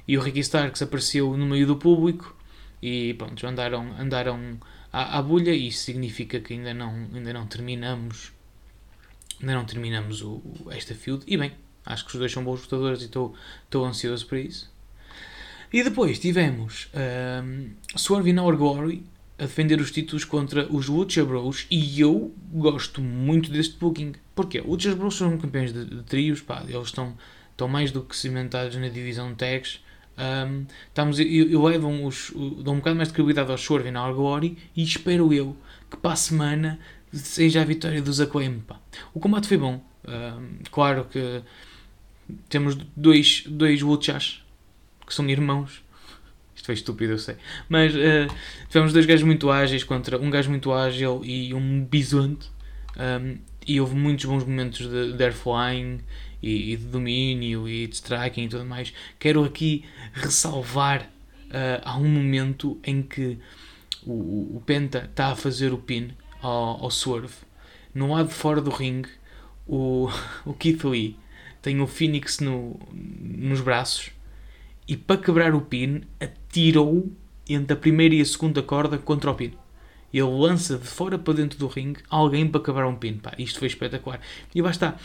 e 0.06 0.18
o 0.18 0.22
Ricky 0.22 0.42
Starks 0.42 0.82
apareceu 0.82 1.38
no 1.38 1.46
meio 1.46 1.66
do 1.66 1.78
público 1.78 2.36
e 2.84 3.14
pronto, 3.14 3.48
andaram, 3.48 3.96
andaram 3.98 4.60
à 4.92 5.22
bulha 5.22 5.52
e 5.52 5.68
isso 5.68 5.84
significa 5.84 6.40
que 6.40 6.54
ainda 6.54 6.74
não, 6.74 7.08
ainda 7.14 7.34
não 7.34 7.46
terminamos 7.46 8.32
ainda 9.42 9.54
não 9.54 9.66
terminamos 9.66 10.22
o, 10.22 10.42
esta 10.70 10.94
field. 10.94 11.24
E 11.28 11.38
bem, 11.38 11.52
acho 11.86 12.06
que 12.06 12.12
os 12.12 12.20
dois 12.20 12.32
são 12.32 12.44
bons 12.44 12.62
lutadores 12.62 13.02
e 13.02 13.06
estou, 13.06 13.36
ansioso 13.86 14.26
para 14.28 14.40
isso. 14.40 14.72
E 15.72 15.84
depois 15.84 16.20
tivemos 16.20 16.90
um, 17.44 17.70
Swerve 17.96 18.32
in 18.32 18.40
Our 18.40 18.58
Glory 18.58 19.04
a 19.38 19.44
defender 19.44 19.80
os 19.80 19.92
títulos 19.92 20.26
contra 20.26 20.68
os 20.72 20.88
Lucha 20.88 21.24
Bros. 21.24 21.66
E 21.70 22.02
eu 22.02 22.34
gosto 22.52 23.02
muito 23.02 23.50
deste 23.52 23.78
booking. 23.78 24.14
Porque 24.36 24.60
os 24.60 24.68
Lucha 24.68 24.96
Bros 24.96 25.16
são 25.16 25.38
campeões 25.38 25.72
de, 25.72 25.86
de 25.86 26.04
trios 26.04 26.42
pá, 26.42 26.64
eles 26.68 26.88
estão, 26.88 27.16
estão 27.52 27.68
mais 27.68 27.92
do 27.92 28.02
que 28.04 28.16
cimentados 28.16 28.76
na 28.76 28.90
divisão 28.90 29.34
tags 29.36 29.80
um, 30.20 30.66
estamos, 30.88 31.18
levam 31.18 32.06
os, 32.06 32.32
um 32.36 32.76
bocado 32.76 32.96
mais 32.96 33.08
de 33.08 33.14
credibilidade 33.14 33.52
ao 33.52 33.58
Swerve 33.58 33.90
na 33.90 34.12
Glory 34.12 34.58
e 34.76 34.84
espero 34.84 35.34
eu 35.34 35.56
que 35.90 35.98
para 35.98 36.12
a 36.12 36.16
semana 36.16 36.80
seja 37.14 37.62
a 37.62 37.66
vitória 37.66 38.02
dos 38.02 38.20
Acclaim. 38.20 38.62
O 39.14 39.20
combate 39.20 39.48
foi 39.48 39.58
bom. 39.58 39.82
Um, 40.06 40.60
claro 40.72 41.06
que 41.06 41.42
temos 42.50 42.76
dois, 42.96 43.44
dois 43.48 43.82
Wuchas 43.82 44.44
que 45.08 45.14
são 45.14 45.28
irmãos. 45.30 45.82
Isto 46.56 46.66
foi 46.66 46.76
estúpido, 46.76 47.14
eu 47.14 47.18
sei. 47.18 47.36
Mas 47.68 47.96
uh, 47.96 48.34
tivemos 48.68 48.92
dois 48.94 49.06
gajos 49.06 49.26
muito 49.26 49.50
ágeis 49.50 49.84
contra 49.84 50.20
um 50.20 50.30
gajo 50.30 50.50
muito 50.50 50.72
ágil 50.72 51.22
e 51.24 51.54
um 51.54 51.84
bisonte. 51.86 52.50
Um, 52.98 53.38
e 53.70 53.80
houve 53.80 53.96
muitos 53.96 54.26
bons 54.26 54.44
momentos 54.44 54.90
de, 54.90 55.14
de 55.14 55.24
air 55.24 55.32
flying 55.32 56.00
e, 56.42 56.74
e, 56.74 56.76
de 56.76 56.86
domínio 56.86 57.70
e 57.70 57.86
de 57.86 57.94
striking 57.94 58.46
e 58.46 58.50
tudo 58.50 58.66
mais. 58.66 58.92
Quero 59.20 59.44
aqui 59.44 59.86
ressalvar 60.12 61.04
uh, 61.04 61.80
há 61.84 61.96
um 61.96 62.08
momento 62.08 62.80
em 62.84 63.04
que 63.04 63.38
o, 64.04 64.58
o 64.58 64.64
Penta 64.66 65.08
está 65.08 65.28
a 65.28 65.36
fazer 65.36 65.72
o 65.72 65.78
pin 65.78 66.10
ao, 66.42 66.84
ao 66.84 66.90
Swerve. 66.90 67.36
No 67.94 68.12
lado 68.12 68.30
fora 68.30 68.60
do 68.60 68.72
ringue, 68.72 69.10
o, 69.68 70.10
o 70.44 70.54
Keith 70.56 70.84
Lee 70.84 71.16
tem 71.62 71.80
o 71.80 71.86
Phoenix 71.86 72.40
no, 72.40 72.80
nos 72.92 73.62
braços 73.62 74.10
e 74.88 74.98
para 74.98 75.22
quebrar 75.22 75.54
o 75.54 75.62
pin 75.62 76.02
atirou 76.20 77.08
entre 77.48 77.74
a 77.74 77.78
primeira 77.78 78.16
e 78.16 78.22
a 78.22 78.26
segunda 78.26 78.64
corda 78.64 78.98
contra 78.98 79.30
o 79.30 79.36
pin. 79.36 79.54
Ele 80.14 80.24
lança 80.24 80.78
de 80.78 80.88
fora 80.88 81.18
para 81.18 81.36
dentro 81.36 81.60
do 81.60 81.68
ringue 81.68 82.02
alguém 82.10 82.48
para 82.48 82.62
quebrar 82.62 82.88
um 82.88 82.96
pin. 82.96 83.18
Pá, 83.18 83.34
isto 83.38 83.60
foi 83.60 83.68
espetacular. 83.68 84.20
E 84.54 84.62
basta 84.62 84.98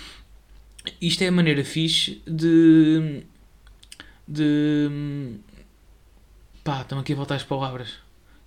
isto 1.01 1.23
é 1.23 1.29
a 1.29 1.33
maneira 1.33 1.65
fixe 1.65 2.23
de. 2.27 3.23
de. 4.29 5.39
pá, 6.63 6.83
estão 6.83 6.99
aqui 6.99 7.13
a 7.13 7.17
voltar 7.17 7.37
as 7.37 7.45
palavras. 7.45 7.95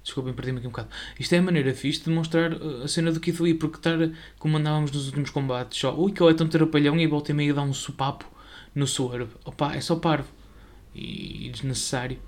Desculpem, 0.03 0.33
perdi-me 0.33 0.59
aqui 0.59 0.67
um 0.67 0.69
bocado. 0.69 0.89
Isto 1.19 1.33
é 1.33 1.39
a 1.39 1.41
maneira 1.41 1.73
fixe 1.73 1.99
de 1.99 2.05
demonstrar 2.05 2.53
uh, 2.53 2.83
a 2.83 2.87
cena 2.87 3.11
do 3.11 3.19
Keith 3.19 3.39
Lee, 3.41 3.53
porque 3.53 3.77
estar 3.77 3.97
como 4.39 4.57
andávamos 4.57 4.91
nos 4.91 5.07
últimos 5.07 5.29
combates, 5.31 5.77
só, 5.77 5.93
ui, 5.97 6.11
que 6.11 6.23
ele 6.23 6.31
é 6.31 6.33
tão 6.33 6.47
terapalhão 6.47 6.97
e 6.97 7.07
volta 7.07 7.31
e 7.31 7.33
meia 7.33 7.53
dá 7.53 7.61
um 7.61 7.73
supapo 7.73 8.25
no 8.73 8.87
Swerve. 8.87 9.31
Opa, 9.43 9.75
é 9.75 9.81
só 9.81 9.97
parvo 9.97 10.29
e 10.95 11.49
desnecessário. 11.51 12.19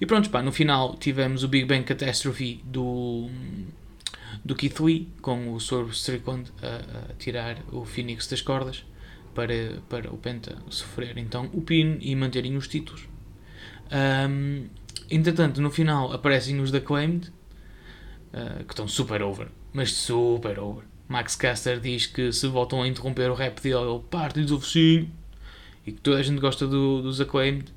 E 0.00 0.06
pronto, 0.06 0.30
pá, 0.30 0.42
no 0.42 0.52
final 0.52 0.96
tivemos 0.96 1.44
o 1.44 1.48
Big 1.48 1.64
Bang 1.66 1.84
Catastrophe 1.84 2.60
do, 2.64 3.28
do 4.44 4.54
Keith 4.54 4.80
Lee, 4.80 5.08
com 5.20 5.52
o 5.52 5.60
Swerve 5.60 5.92
Strickland 5.92 6.50
a, 6.62 7.10
a 7.10 7.14
tirar 7.14 7.58
o 7.72 7.84
Phoenix 7.84 8.26
das 8.26 8.40
cordas 8.40 8.84
para, 9.34 9.80
para 9.88 10.12
o 10.12 10.16
Penta 10.16 10.56
sofrer 10.68 11.16
então 11.18 11.48
o 11.52 11.60
pin 11.60 11.98
e 12.00 12.14
manterem 12.14 12.56
os 12.56 12.68
títulos. 12.68 13.08
Um, 13.92 14.68
entretanto, 15.10 15.60
no 15.60 15.70
final 15.70 16.12
aparecem 16.12 16.60
os 16.60 16.70
da 16.70 16.80
Claimed, 16.80 17.28
uh, 18.32 18.64
que 18.64 18.72
estão 18.72 18.86
super 18.86 19.22
over, 19.22 19.48
mas 19.72 19.92
super 19.92 20.58
over. 20.58 20.84
Max 21.08 21.34
Caster 21.34 21.80
diz 21.80 22.06
que 22.06 22.32
se 22.32 22.46
voltam 22.46 22.82
a 22.82 22.88
interromper 22.88 23.30
o 23.30 23.34
rap 23.34 23.60
dele, 23.60 23.90
ele 23.90 24.00
parte-lhes 24.10 24.52
o 24.52 24.60
focinho 24.60 25.10
e 25.84 25.92
que 25.92 26.00
toda 26.00 26.18
a 26.18 26.22
gente 26.22 26.40
gosta 26.40 26.66
do, 26.66 27.02
dos 27.02 27.20
Acclaimed 27.20 27.72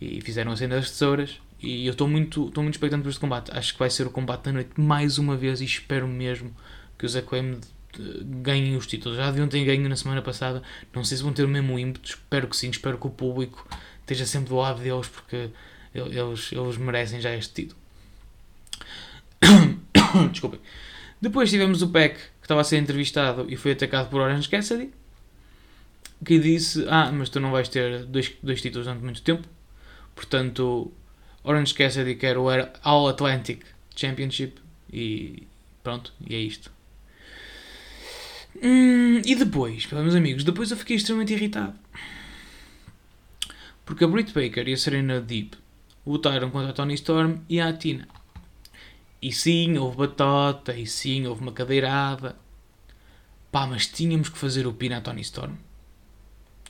e 0.00 0.20
fizeram 0.20 0.52
a 0.52 0.56
cena 0.56 0.76
das 0.76 0.90
tesouras. 0.90 1.40
E 1.60 1.86
eu 1.86 1.92
estou 1.92 2.06
muito, 2.06 2.48
estou 2.48 2.62
muito 2.62 2.74
expectante 2.74 3.02
por 3.02 3.08
este 3.08 3.20
combate. 3.20 3.50
Acho 3.56 3.72
que 3.72 3.78
vai 3.78 3.90
ser 3.90 4.06
o 4.06 4.10
combate 4.10 4.44
da 4.44 4.52
noite 4.52 4.80
mais 4.80 5.18
uma 5.18 5.36
vez 5.36 5.60
e 5.60 5.64
espero 5.64 6.06
mesmo 6.06 6.54
que 6.98 7.06
os 7.06 7.16
Acclaimed 7.16 7.60
ganhem 8.42 8.76
os 8.76 8.86
títulos. 8.86 9.16
Já 9.16 9.26
deviam 9.26 9.48
ter 9.48 9.64
ganho 9.64 9.88
na 9.88 9.96
semana 9.96 10.20
passada. 10.20 10.62
Não 10.94 11.04
sei 11.04 11.16
se 11.16 11.22
vão 11.22 11.32
ter 11.32 11.44
o 11.44 11.48
mesmo 11.48 11.78
ímpeto. 11.78 12.10
Espero 12.10 12.46
que 12.46 12.56
sim. 12.56 12.68
Espero 12.68 12.98
que 12.98 13.06
o 13.06 13.10
público 13.10 13.66
esteja 14.00 14.26
sempre 14.26 14.50
do 14.50 14.56
lado 14.56 14.80
deles 14.82 15.08
porque 15.08 15.50
eles, 15.94 16.52
eles 16.52 16.76
merecem 16.76 17.20
já 17.20 17.34
este 17.34 17.54
título. 17.54 17.80
Desculpem. 20.30 20.60
Depois 21.20 21.48
tivemos 21.48 21.80
o 21.82 21.88
Peck 21.88 22.16
que 22.16 22.44
estava 22.44 22.60
a 22.60 22.64
ser 22.64 22.76
entrevistado 22.76 23.46
e 23.48 23.56
foi 23.56 23.72
atacado 23.72 24.10
por 24.10 24.20
Orange 24.20 24.48
Cassidy 24.48 24.92
que 26.24 26.38
disse: 26.38 26.84
Ah, 26.88 27.10
mas 27.12 27.28
tu 27.28 27.40
não 27.40 27.50
vais 27.50 27.68
ter 27.68 28.04
dois, 28.04 28.32
dois 28.42 28.60
títulos 28.60 28.86
durante 28.86 29.02
muito 29.02 29.22
tempo. 29.22 29.46
Portanto, 30.16 30.90
Orange 31.44 31.74
Cassidy 31.74 32.16
quer 32.16 32.36
o 32.38 32.48
All 32.82 33.08
Atlantic 33.08 33.64
Championship 33.94 34.60
e 34.92 35.46
pronto, 35.84 36.12
e 36.26 36.34
é 36.34 36.38
isto. 36.38 36.72
Hum, 38.62 39.20
e 39.24 39.34
depois, 39.34 39.86
meus 39.92 40.14
amigos, 40.14 40.42
depois 40.42 40.70
eu 40.70 40.76
fiquei 40.76 40.96
extremamente 40.96 41.34
irritado. 41.34 41.78
Porque 43.84 44.04
a 44.04 44.08
Britt 44.08 44.32
Baker 44.32 44.66
e 44.66 44.72
a 44.72 44.76
Serena 44.76 45.20
Deep 45.20 45.56
lutaram 46.04 46.50
contra 46.50 46.70
a 46.70 46.72
Tony 46.72 46.94
Storm 46.94 47.36
e 47.48 47.60
a 47.60 47.72
Tina. 47.72 48.08
E 49.20 49.32
sim, 49.32 49.76
houve 49.76 49.98
batota, 49.98 50.74
e 50.74 50.86
sim, 50.86 51.26
houve 51.26 51.42
uma 51.42 51.52
cadeirada. 51.52 52.36
Pá, 53.52 53.66
mas 53.66 53.86
tínhamos 53.86 54.28
que 54.28 54.38
fazer 54.38 54.66
o 54.66 54.72
pin 54.72 54.92
à 54.92 55.00
Tony 55.00 55.20
Storm. 55.20 55.54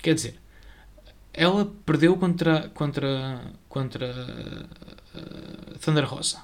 Quer 0.02 0.14
dizer, 0.14 0.38
ela 1.36 1.66
perdeu 1.84 2.16
contra, 2.16 2.68
contra, 2.70 3.52
contra 3.68 4.06
uh, 5.14 5.78
Thunder 5.78 6.04
Rosa. 6.04 6.42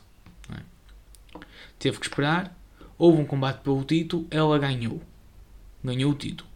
É? 0.50 0.60
Teve 1.78 1.98
que 1.98 2.06
esperar, 2.06 2.56
houve 2.96 3.20
um 3.20 3.24
combate 3.24 3.62
pelo 3.62 3.82
título, 3.82 4.26
ela 4.30 4.58
ganhou 4.58 5.02
ganhou 5.82 6.12
o 6.12 6.14
título. 6.14 6.48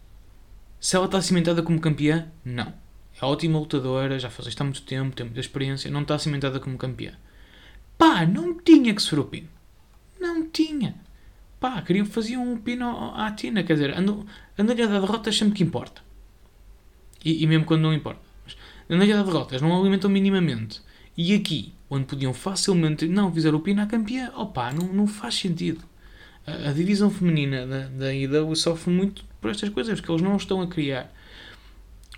Se 0.79 0.95
ela 0.95 1.05
está 1.05 1.21
cimentada 1.21 1.61
como 1.61 1.79
campeã, 1.79 2.31
não. 2.45 2.73
É 3.19 3.25
ótima 3.25 3.59
lutadora, 3.59 4.19
já 4.19 4.29
faz 4.29 4.47
isto 4.47 4.61
há 4.61 4.63
muito 4.63 4.83
tempo, 4.83 5.15
tem 5.15 5.25
muita 5.25 5.39
experiência, 5.39 5.89
não 5.91 6.01
está 6.03 6.17
cimentada 6.19 6.59
como 6.59 6.77
campeã. 6.77 7.13
Pá, 7.97 8.25
não 8.25 8.57
tinha 8.59 8.93
que 8.93 9.01
ser 9.01 9.17
o 9.19 9.25
pino. 9.25 9.49
Não 10.19 10.47
tinha. 10.49 10.95
Pá, 11.59 11.81
queriam 11.81 12.05
fazer 12.05 12.37
um 12.37 12.57
pino 12.57 13.13
à 13.15 13.31
Tina, 13.31 13.63
quer 13.63 13.73
dizer, 13.73 13.95
andar-lhe 13.97 14.83
a 14.83 14.87
dar 14.87 15.01
derrotas 15.01 15.35
sempre 15.35 15.55
que 15.55 15.63
importa. 15.63 16.03
E, 17.25 17.43
e, 17.43 17.47
mesmo 17.47 17.65
quando 17.65 17.81
não 17.81 17.93
importa. 17.93 18.21
Andar-lhe 18.89 19.13
a 19.13 19.17
dar 19.17 19.23
derrotas, 19.23 19.61
não 19.61 19.79
alimentam 19.79 20.09
minimamente. 20.09 20.81
E 21.17 21.33
aqui, 21.33 21.73
onde 21.89 22.05
podiam 22.05 22.33
facilmente. 22.33 23.07
Não, 23.07 23.33
fizeram 23.33 23.57
o 23.57 23.61
Pina 23.61 23.87
campeã. 23.87 24.31
Opa, 24.35 24.71
não, 24.71 24.87
não 24.93 25.07
faz 25.07 25.35
sentido. 25.35 25.83
A, 26.45 26.69
a 26.69 26.73
divisão 26.73 27.09
feminina 27.09 27.65
da, 27.65 27.87
da 27.87 28.13
IW 28.13 28.55
sofre 28.55 28.91
muito 28.91 29.25
por 29.41 29.51
estas 29.51 29.69
coisas, 29.69 29.99
porque 29.99 30.11
eles 30.11 30.21
não 30.21 30.37
estão 30.37 30.61
a 30.61 30.67
criar 30.67 31.13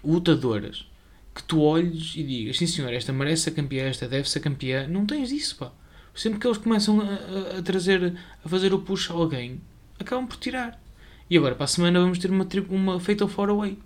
lutadoras 0.04 0.86
que 1.34 1.44
tu 1.44 1.62
olhes 1.62 2.14
e 2.16 2.24
digas, 2.24 2.58
sim 2.58 2.68
senhor, 2.68 2.94
esta 2.94 3.14
merece 3.14 3.44
ser 3.44 3.52
campeã, 3.52 3.86
esta 3.86 4.08
deve 4.08 4.30
ser 4.30 4.40
campeã. 4.42 4.88
Não 4.88 5.06
tens 5.06 5.32
isso, 5.32 5.56
pá. 5.56 5.72
Sempre 6.14 6.40
que 6.40 6.48
eles 6.48 6.58
começam 6.58 7.00
a, 7.00 7.06
a, 7.06 7.60
a 7.60 7.62
trazer, 7.62 8.18
a 8.44 8.50
fazer 8.50 8.74
o 8.74 8.80
push 8.80 9.10
a 9.10 9.14
alguém, 9.14 9.62
acabam 9.98 10.28
por 10.28 10.38
tirar. 10.38 10.82
E 11.30 11.38
agora, 11.38 11.56
para 11.56 11.66
a 11.66 11.68
semana, 11.68 12.00
vamos 12.00 12.18
ter 12.20 12.30
uma, 12.30 12.46
uma 12.70 13.00
Fatal 13.00 13.30
4 13.30 13.54
Away. 13.54 13.78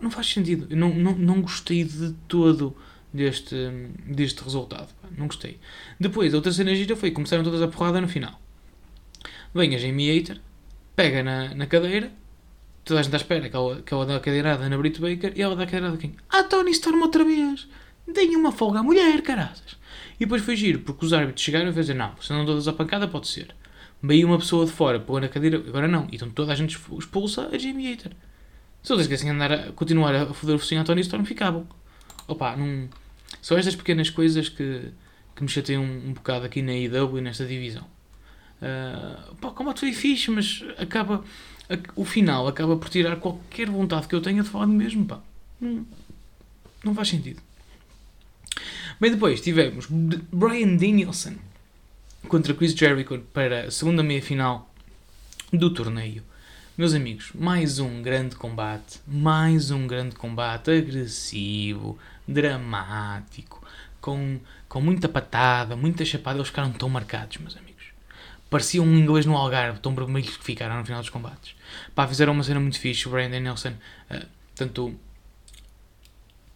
Não 0.00 0.10
faz 0.10 0.26
sentido. 0.26 0.66
Eu 0.70 0.76
não, 0.76 0.94
não, 0.94 1.12
não 1.16 1.42
gostei 1.42 1.84
de 1.84 2.12
todo 2.26 2.76
deste, 3.12 3.54
deste 4.06 4.42
resultado. 4.42 4.88
Não 5.16 5.26
gostei. 5.26 5.58
Depois, 5.98 6.32
a 6.32 6.36
outra 6.36 6.52
cena 6.52 6.74
gira 6.74 6.96
foi 6.96 7.10
começaram 7.10 7.44
todas 7.44 7.62
a 7.62 7.68
porrada 7.68 8.00
no 8.00 8.08
final. 8.08 8.40
Vem 9.54 9.74
a 9.74 9.78
Jamie 9.78 10.10
Hater, 10.10 10.40
pega 10.94 11.22
na, 11.22 11.54
na 11.54 11.66
cadeira, 11.66 12.12
toda 12.84 13.00
a 13.00 13.02
gente 13.02 13.14
à 13.14 13.16
espera 13.16 13.48
que 13.48 13.56
ela, 13.56 13.82
que 13.82 13.92
ela 13.92 14.06
dá 14.06 14.16
a 14.16 14.20
cadeirada 14.20 14.68
na 14.68 14.78
Brit 14.78 15.00
Baker 15.00 15.32
e 15.34 15.42
ela 15.42 15.56
dá 15.56 15.64
a 15.64 15.66
cadeirada 15.66 15.94
a 15.94 15.98
quem? 15.98 16.14
Ah, 16.28 16.44
Tony 16.44 16.70
Storm 16.70 17.02
outra 17.02 17.24
vez! 17.24 17.68
Deem 18.06 18.36
uma 18.36 18.52
folga 18.52 18.80
à 18.80 18.82
mulher, 18.82 19.20
caraças! 19.22 19.76
E 20.16 20.24
depois 20.24 20.42
foi 20.42 20.56
giro, 20.56 20.80
porque 20.80 21.04
os 21.04 21.12
árbitros 21.12 21.44
chegaram 21.44 21.70
e 21.70 21.72
dizer 21.72 21.94
não, 21.94 22.16
se 22.20 22.32
não 22.32 22.44
todas 22.44 22.68
a 22.68 22.72
pancada, 22.72 23.08
pode 23.08 23.28
ser. 23.28 23.54
Veio 24.02 24.26
uma 24.26 24.38
pessoa 24.38 24.64
de 24.64 24.72
fora, 24.72 24.98
pôr 24.98 25.20
na 25.20 25.28
cadeira, 25.28 25.58
agora 25.58 25.86
não. 25.86 26.08
Então 26.12 26.30
toda 26.30 26.52
a 26.52 26.54
gente 26.54 26.78
expulsa 26.98 27.48
a 27.52 27.58
Jamie 27.58 27.90
Hater. 27.90 28.12
Se 28.82 28.92
eles 28.92 29.06
quisessem 29.06 29.30
andar 29.30 29.52
a 29.52 29.72
continuar 29.72 30.14
a 30.14 30.32
foder 30.32 30.56
o 30.56 30.58
focinho 30.58 30.80
a 30.80 30.84
Tony 30.84 31.02
Storm, 31.02 31.24
ficavam. 31.24 31.66
Opa, 32.26 32.56
não... 32.56 32.88
São 33.42 33.56
estas 33.56 33.76
pequenas 33.76 34.10
coisas 34.10 34.48
que, 34.48 34.90
que 35.36 35.42
me 35.42 35.48
chateiam 35.48 35.82
um, 35.82 36.08
um 36.08 36.12
bocado 36.12 36.46
aqui 36.46 36.62
na 36.62 36.72
IW 36.74 37.18
e 37.18 37.20
nesta 37.20 37.46
divisão. 37.46 37.84
Uh, 38.60 39.34
pá, 39.36 39.48
o 39.48 39.52
combate 39.52 39.80
foi 39.80 39.92
fixe, 39.92 40.30
mas 40.30 40.64
acaba 40.76 41.24
o 41.94 42.04
final 42.04 42.48
acaba 42.48 42.76
por 42.76 42.88
tirar 42.88 43.16
qualquer 43.16 43.70
vontade 43.70 44.08
que 44.08 44.14
eu 44.14 44.20
tenha 44.20 44.42
de 44.42 44.48
falar 44.48 44.66
do 44.66 44.72
mesmo, 44.72 45.06
pá. 45.06 45.20
Não, 45.60 45.86
não 46.84 46.94
faz 46.94 47.08
sentido. 47.08 47.40
Bem, 49.00 49.12
depois 49.12 49.40
tivemos 49.40 49.86
Brian 49.88 50.76
Danielson 50.76 51.34
contra 52.28 52.52
Chris 52.54 52.74
Jericho 52.74 53.18
para 53.32 53.66
a 53.66 53.70
segunda 53.70 54.02
meia-final 54.02 54.70
do 55.52 55.72
torneio. 55.72 56.22
Meus 56.78 56.94
amigos, 56.94 57.32
mais 57.34 57.78
um 57.78 58.00
grande 58.00 58.36
combate, 58.36 59.00
mais 59.06 59.70
um 59.70 59.86
grande 59.86 60.14
combate 60.14 60.70
agressivo, 60.70 61.98
dramático, 62.26 63.62
com, 64.00 64.40
com 64.68 64.80
muita 64.80 65.08
patada, 65.08 65.76
muita 65.76 66.04
chapada. 66.04 66.38
Eles 66.38 66.48
ficaram 66.48 66.72
tão 66.72 66.88
marcados, 66.88 67.36
meus 67.38 67.56
amigos. 67.56 67.86
Parecia 68.48 68.82
um 68.82 68.96
inglês 68.96 69.26
no 69.26 69.36
Algarve, 69.36 69.80
tão 69.80 69.94
vermelhos 69.94 70.36
que 70.36 70.44
ficaram 70.44 70.78
no 70.78 70.84
final 70.84 71.00
dos 71.00 71.10
combates. 71.10 71.54
Pá, 71.94 72.06
fizeram 72.06 72.32
uma 72.32 72.44
cena 72.44 72.60
muito 72.60 72.78
fixe. 72.78 73.06
O 73.06 73.10
Brian 73.10 73.28
Danielson, 73.28 73.74
uh, 74.10 74.26
tanto 74.54 74.94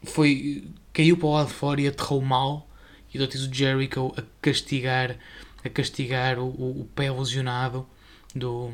foi, 0.05 0.65
caiu 0.93 1.19
para 1.19 1.27
o 1.27 1.33
lado 1.33 1.49
de 1.49 1.55
fora 1.55 1.81
e 1.81 1.89
aterrou 1.89 2.23
mal. 2.23 2.67
E 3.13 3.19
do 3.19 3.25
o 3.25 3.55
Jericho 3.55 4.15
a 4.17 4.23
castigar, 4.41 5.17
a 5.63 5.69
castigar 5.69 6.39
o, 6.39 6.47
o, 6.47 6.81
o 6.81 6.85
pé 6.95 7.11
lesionado 7.11 7.87
do, 8.35 8.73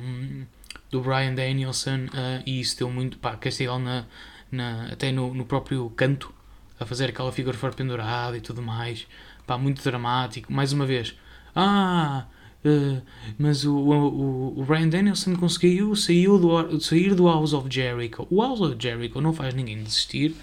do 0.90 1.00
Brian 1.00 1.34
Danielson. 1.34 2.06
Uh, 2.06 2.42
e 2.46 2.60
isso 2.60 2.78
deu 2.78 2.90
muito, 2.90 3.18
pá, 3.18 3.36
castigá-lo 3.36 3.80
na, 3.80 4.04
na, 4.50 4.86
até 4.92 5.12
no, 5.12 5.34
no 5.34 5.44
próprio 5.44 5.88
canto, 5.90 6.32
a 6.78 6.84
fazer 6.84 7.10
aquela 7.10 7.32
figura 7.32 7.56
fora 7.56 7.72
pendurada 7.72 8.36
e 8.36 8.40
tudo 8.40 8.62
mais. 8.62 9.06
Pá, 9.46 9.56
muito 9.58 9.82
dramático. 9.82 10.52
Mais 10.52 10.72
uma 10.72 10.86
vez, 10.86 11.16
ah 11.54 12.26
Uh, 12.62 13.00
mas 13.38 13.64
o, 13.64 13.74
o, 13.74 14.60
o 14.60 14.64
Brian 14.64 14.88
Danielson 14.88 15.34
conseguiu 15.34 15.96
sair 15.96 16.28
do, 16.28 16.80
sair 16.80 17.14
do 17.14 17.26
House 17.26 17.54
of 17.54 17.68
Jericho. 17.70 18.26
O 18.30 18.42
House 18.42 18.60
of 18.60 18.76
Jericho 18.78 19.20
não 19.20 19.32
faz 19.32 19.54
ninguém 19.54 19.82
desistir. 19.82 20.34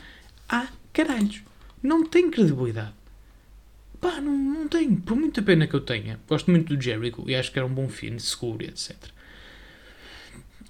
Ah, 0.50 0.68
caralhos. 0.92 1.44
Não 1.82 2.04
tem 2.06 2.32
credibilidade. 2.32 2.94
Pá, 4.02 4.20
não, 4.20 4.36
não 4.36 4.68
tem. 4.68 4.96
Por 4.96 5.16
muita 5.16 5.42
pena 5.44 5.68
que 5.68 5.76
eu 5.76 5.82
tenha. 5.82 6.20
Gosto 6.28 6.50
muito 6.50 6.76
do 6.76 6.82
Jericho 6.82 7.24
e 7.28 7.36
acho 7.36 7.52
que 7.52 7.60
era 7.60 7.68
um 7.68 7.74
bom 7.74 7.88
fim, 7.88 8.18
seguro 8.18 8.64
etc. 8.64 8.96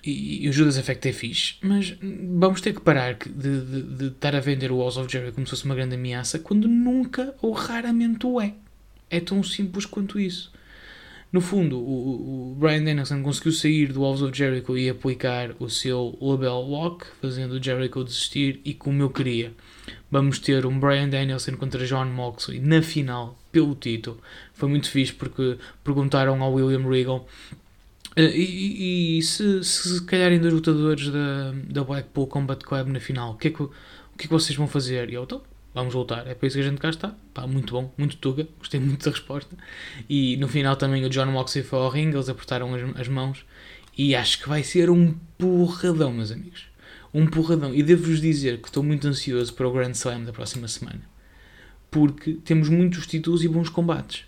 E, 0.07 0.45
e 0.45 0.49
o 0.49 0.53
Judas 0.53 0.77
Effect 0.77 1.09
é 1.09 1.11
fixe. 1.11 1.55
Mas 1.61 1.95
vamos 2.01 2.61
ter 2.61 2.73
que 2.73 2.79
parar 2.79 3.15
de, 3.15 3.29
de, 3.29 3.81
de 3.83 4.07
estar 4.07 4.33
a 4.33 4.39
vender 4.39 4.71
o 4.71 4.79
House 4.79 4.95
of 4.95 5.11
Jericho 5.11 5.33
como 5.33 5.45
se 5.45 5.51
fosse 5.51 5.65
uma 5.65 5.75
grande 5.75 5.95
ameaça 5.95 6.39
quando 6.39 6.65
nunca 6.65 7.35
ou 7.41 7.51
raramente 7.51 8.25
o 8.25 8.39
é. 8.39 8.53
É 9.09 9.19
tão 9.19 9.43
simples 9.43 9.85
quanto 9.85 10.17
isso. 10.17 10.51
No 11.29 11.41
fundo, 11.41 11.77
o, 11.77 12.51
o 12.51 12.55
Brian 12.55 12.83
Danielson 12.83 13.21
conseguiu 13.21 13.51
sair 13.51 13.91
do 13.91 14.01
Walls 14.01 14.21
of 14.21 14.35
Jericho 14.35 14.77
e 14.77 14.89
aplicar 14.89 15.53
o 15.59 15.69
seu 15.69 16.17
label 16.21 16.61
lock, 16.61 17.05
fazendo 17.21 17.55
o 17.55 17.63
Jericho 17.63 18.01
desistir, 18.01 18.61
e 18.63 18.73
como 18.73 19.01
eu 19.01 19.09
queria, 19.09 19.53
vamos 20.09 20.39
ter 20.39 20.65
um 20.65 20.79
Brian 20.79 21.09
Danielson 21.09 21.57
contra 21.57 21.85
John 21.85 22.05
Moxley 22.05 22.61
na 22.61 22.81
final, 22.81 23.37
pelo 23.51 23.75
título. 23.75 24.21
Foi 24.53 24.69
muito 24.69 24.89
fixe 24.89 25.11
porque 25.11 25.57
perguntaram 25.83 26.41
ao 26.41 26.53
William 26.53 26.89
Regal 26.89 27.27
Uh, 28.17 28.21
e, 28.33 29.19
e, 29.19 29.21
se, 29.21 29.63
se 29.63 30.03
calharem 30.05 30.39
dois 30.39 30.51
lutadores 30.51 31.09
da, 31.09 31.51
da 31.69 31.83
Blackpool 31.83 32.25
Combat 32.25 32.65
Club 32.65 32.87
na 32.87 32.99
final, 32.99 33.33
o 33.33 33.37
que, 33.37 33.49
é 33.49 33.51
que, 33.51 33.61
o 33.61 33.69
que 34.17 34.23
é 34.23 34.27
que 34.27 34.29
vocês 34.29 34.57
vão 34.57 34.67
fazer? 34.67 35.11
E 35.11 35.13
eu, 35.13 35.23
então, 35.23 35.43
vamos 35.71 35.93
voltar. 35.93 36.25
É 36.25 36.33
para 36.33 36.47
isso 36.47 36.55
que 36.55 36.63
a 36.63 36.67
gente 36.67 36.79
cá 36.79 36.89
está. 36.89 37.15
Pá, 37.31 37.45
muito 37.45 37.73
bom, 37.73 37.93
muito 37.95 38.17
tuga, 38.17 38.47
gostei 38.57 38.79
muito 38.79 39.05
da 39.05 39.11
resposta. 39.11 39.55
E 40.09 40.35
no 40.37 40.47
final 40.47 40.75
também 40.75 41.05
o 41.05 41.09
John 41.09 41.27
Moxley 41.27 41.63
foi 41.63 41.77
ao 41.77 41.89
ringue, 41.89 42.15
eles 42.15 42.27
apertaram 42.27 42.73
as, 42.73 42.81
as 42.99 43.07
mãos. 43.07 43.45
E 43.95 44.15
acho 44.15 44.41
que 44.41 44.49
vai 44.49 44.63
ser 44.63 44.89
um 44.89 45.13
porradão, 45.37 46.11
meus 46.11 46.31
amigos. 46.31 46.65
Um 47.13 47.27
porradão. 47.27 47.73
E 47.73 47.83
devo-vos 47.83 48.19
dizer 48.19 48.59
que 48.59 48.67
estou 48.67 48.81
muito 48.81 49.07
ansioso 49.07 49.53
para 49.53 49.67
o 49.67 49.71
Grand 49.71 49.91
Slam 49.91 50.23
da 50.23 50.33
próxima 50.33 50.67
semana. 50.67 51.01
Porque 51.91 52.33
temos 52.43 52.67
muitos 52.67 53.05
títulos 53.05 53.43
e 53.43 53.47
bons 53.47 53.69
combates. 53.69 54.25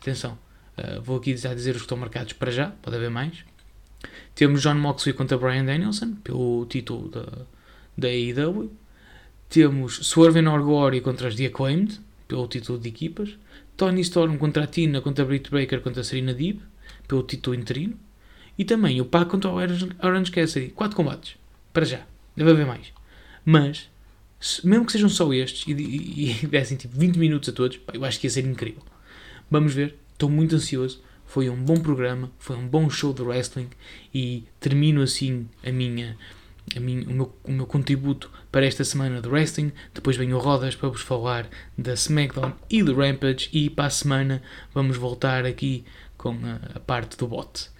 Atenção, 0.00 0.36
uh, 0.78 1.02
vou 1.02 1.16
aqui 1.18 1.36
já 1.36 1.54
dizer 1.54 1.70
os 1.70 1.78
que 1.78 1.82
estão 1.82 1.98
marcados 1.98 2.32
para 2.32 2.50
já, 2.50 2.68
pode 2.82 2.96
haver 2.96 3.10
mais. 3.10 3.44
Temos 4.34 4.62
John 4.62 4.76
Moxley 4.76 5.14
contra 5.14 5.36
Brian 5.36 5.64
Danielson, 5.64 6.14
pelo 6.22 6.64
título 6.66 7.08
da, 7.08 7.26
da 7.96 8.08
AEW. 8.08 8.70
Temos 9.48 10.06
Swerve 10.06 10.40
Glory 10.42 11.00
contra 11.00 11.28
as 11.28 11.34
The 11.34 11.46
Acclaimed, 11.46 12.00
pelo 12.28 12.46
título 12.46 12.78
de 12.78 12.88
equipas. 12.88 13.36
Tony 13.76 14.00
Storm 14.02 14.36
contra 14.38 14.64
a 14.64 14.66
Tina, 14.66 15.00
contra 15.00 15.24
Britt 15.24 15.50
Baker, 15.50 15.80
contra 15.80 16.04
Serena 16.04 16.34
Deeb, 16.34 16.60
pelo 17.06 17.22
título 17.22 17.56
interino. 17.56 17.98
E 18.58 18.64
também 18.64 19.00
o 19.00 19.04
Pac 19.04 19.30
contra 19.30 19.50
o 19.50 19.54
Orange 19.54 20.30
Cassidy. 20.32 20.70
Quatro 20.70 20.96
combates. 20.96 21.36
Para 21.72 21.84
já. 21.84 22.06
Deve 22.36 22.50
haver 22.50 22.66
mais. 22.66 22.92
Mas, 23.44 23.88
mesmo 24.64 24.84
que 24.84 24.92
sejam 24.92 25.08
só 25.08 25.32
estes 25.32 25.66
e, 25.66 25.72
e, 25.72 26.30
e 26.42 26.46
dessem 26.46 26.76
tipo 26.76 26.98
20 26.98 27.18
minutos 27.18 27.48
a 27.48 27.52
todos, 27.52 27.76
pá, 27.76 27.92
eu 27.94 28.04
acho 28.04 28.20
que 28.20 28.26
ia 28.26 28.30
ser 28.30 28.44
incrível. 28.44 28.82
Vamos 29.50 29.72
ver. 29.72 29.96
Estou 30.18 30.28
muito 30.28 30.56
ansioso. 30.56 31.00
Foi 31.24 31.48
um 31.48 31.62
bom 31.62 31.76
programa, 31.76 32.28
foi 32.40 32.56
um 32.56 32.66
bom 32.66 32.90
show 32.90 33.12
de 33.12 33.22
wrestling 33.22 33.68
e 34.12 34.42
termino 34.58 35.00
assim 35.00 35.46
a 35.64 35.70
minha 35.70 36.16
mim, 36.80 37.04
o, 37.06 37.12
meu, 37.12 37.38
o 37.44 37.52
meu 37.52 37.66
contributo 37.66 38.28
para 38.50 38.66
esta 38.66 38.82
semana 38.82 39.20
de 39.22 39.28
wrestling. 39.28 39.70
Depois 39.94 40.16
venho 40.16 40.36
Rodas 40.36 40.74
para 40.74 40.88
vos 40.88 41.02
falar 41.02 41.48
da 41.76 41.94
SmackDown 41.94 42.52
e 42.68 42.82
do 42.82 42.96
Rampage. 42.96 43.48
E 43.52 43.70
para 43.70 43.84
a 43.86 43.90
semana 43.90 44.42
vamos 44.74 44.96
voltar 44.96 45.46
aqui 45.46 45.84
com 46.16 46.30
a, 46.44 46.76
a 46.76 46.80
parte 46.80 47.16
do 47.16 47.28
bot. 47.28 47.70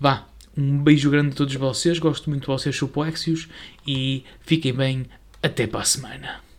Vá, 0.00 0.26
um 0.56 0.78
beijo 0.78 1.10
grande 1.10 1.32
a 1.32 1.36
todos 1.36 1.54
vocês. 1.54 1.98
Gosto 1.98 2.30
muito 2.30 2.44
de 2.44 2.46
vocês, 2.46 2.74
Supoexios. 2.74 3.48
E 3.86 4.24
fiquem 4.40 4.72
bem. 4.72 5.04
Até 5.42 5.66
para 5.66 5.80
a 5.80 5.84
semana. 5.84 6.51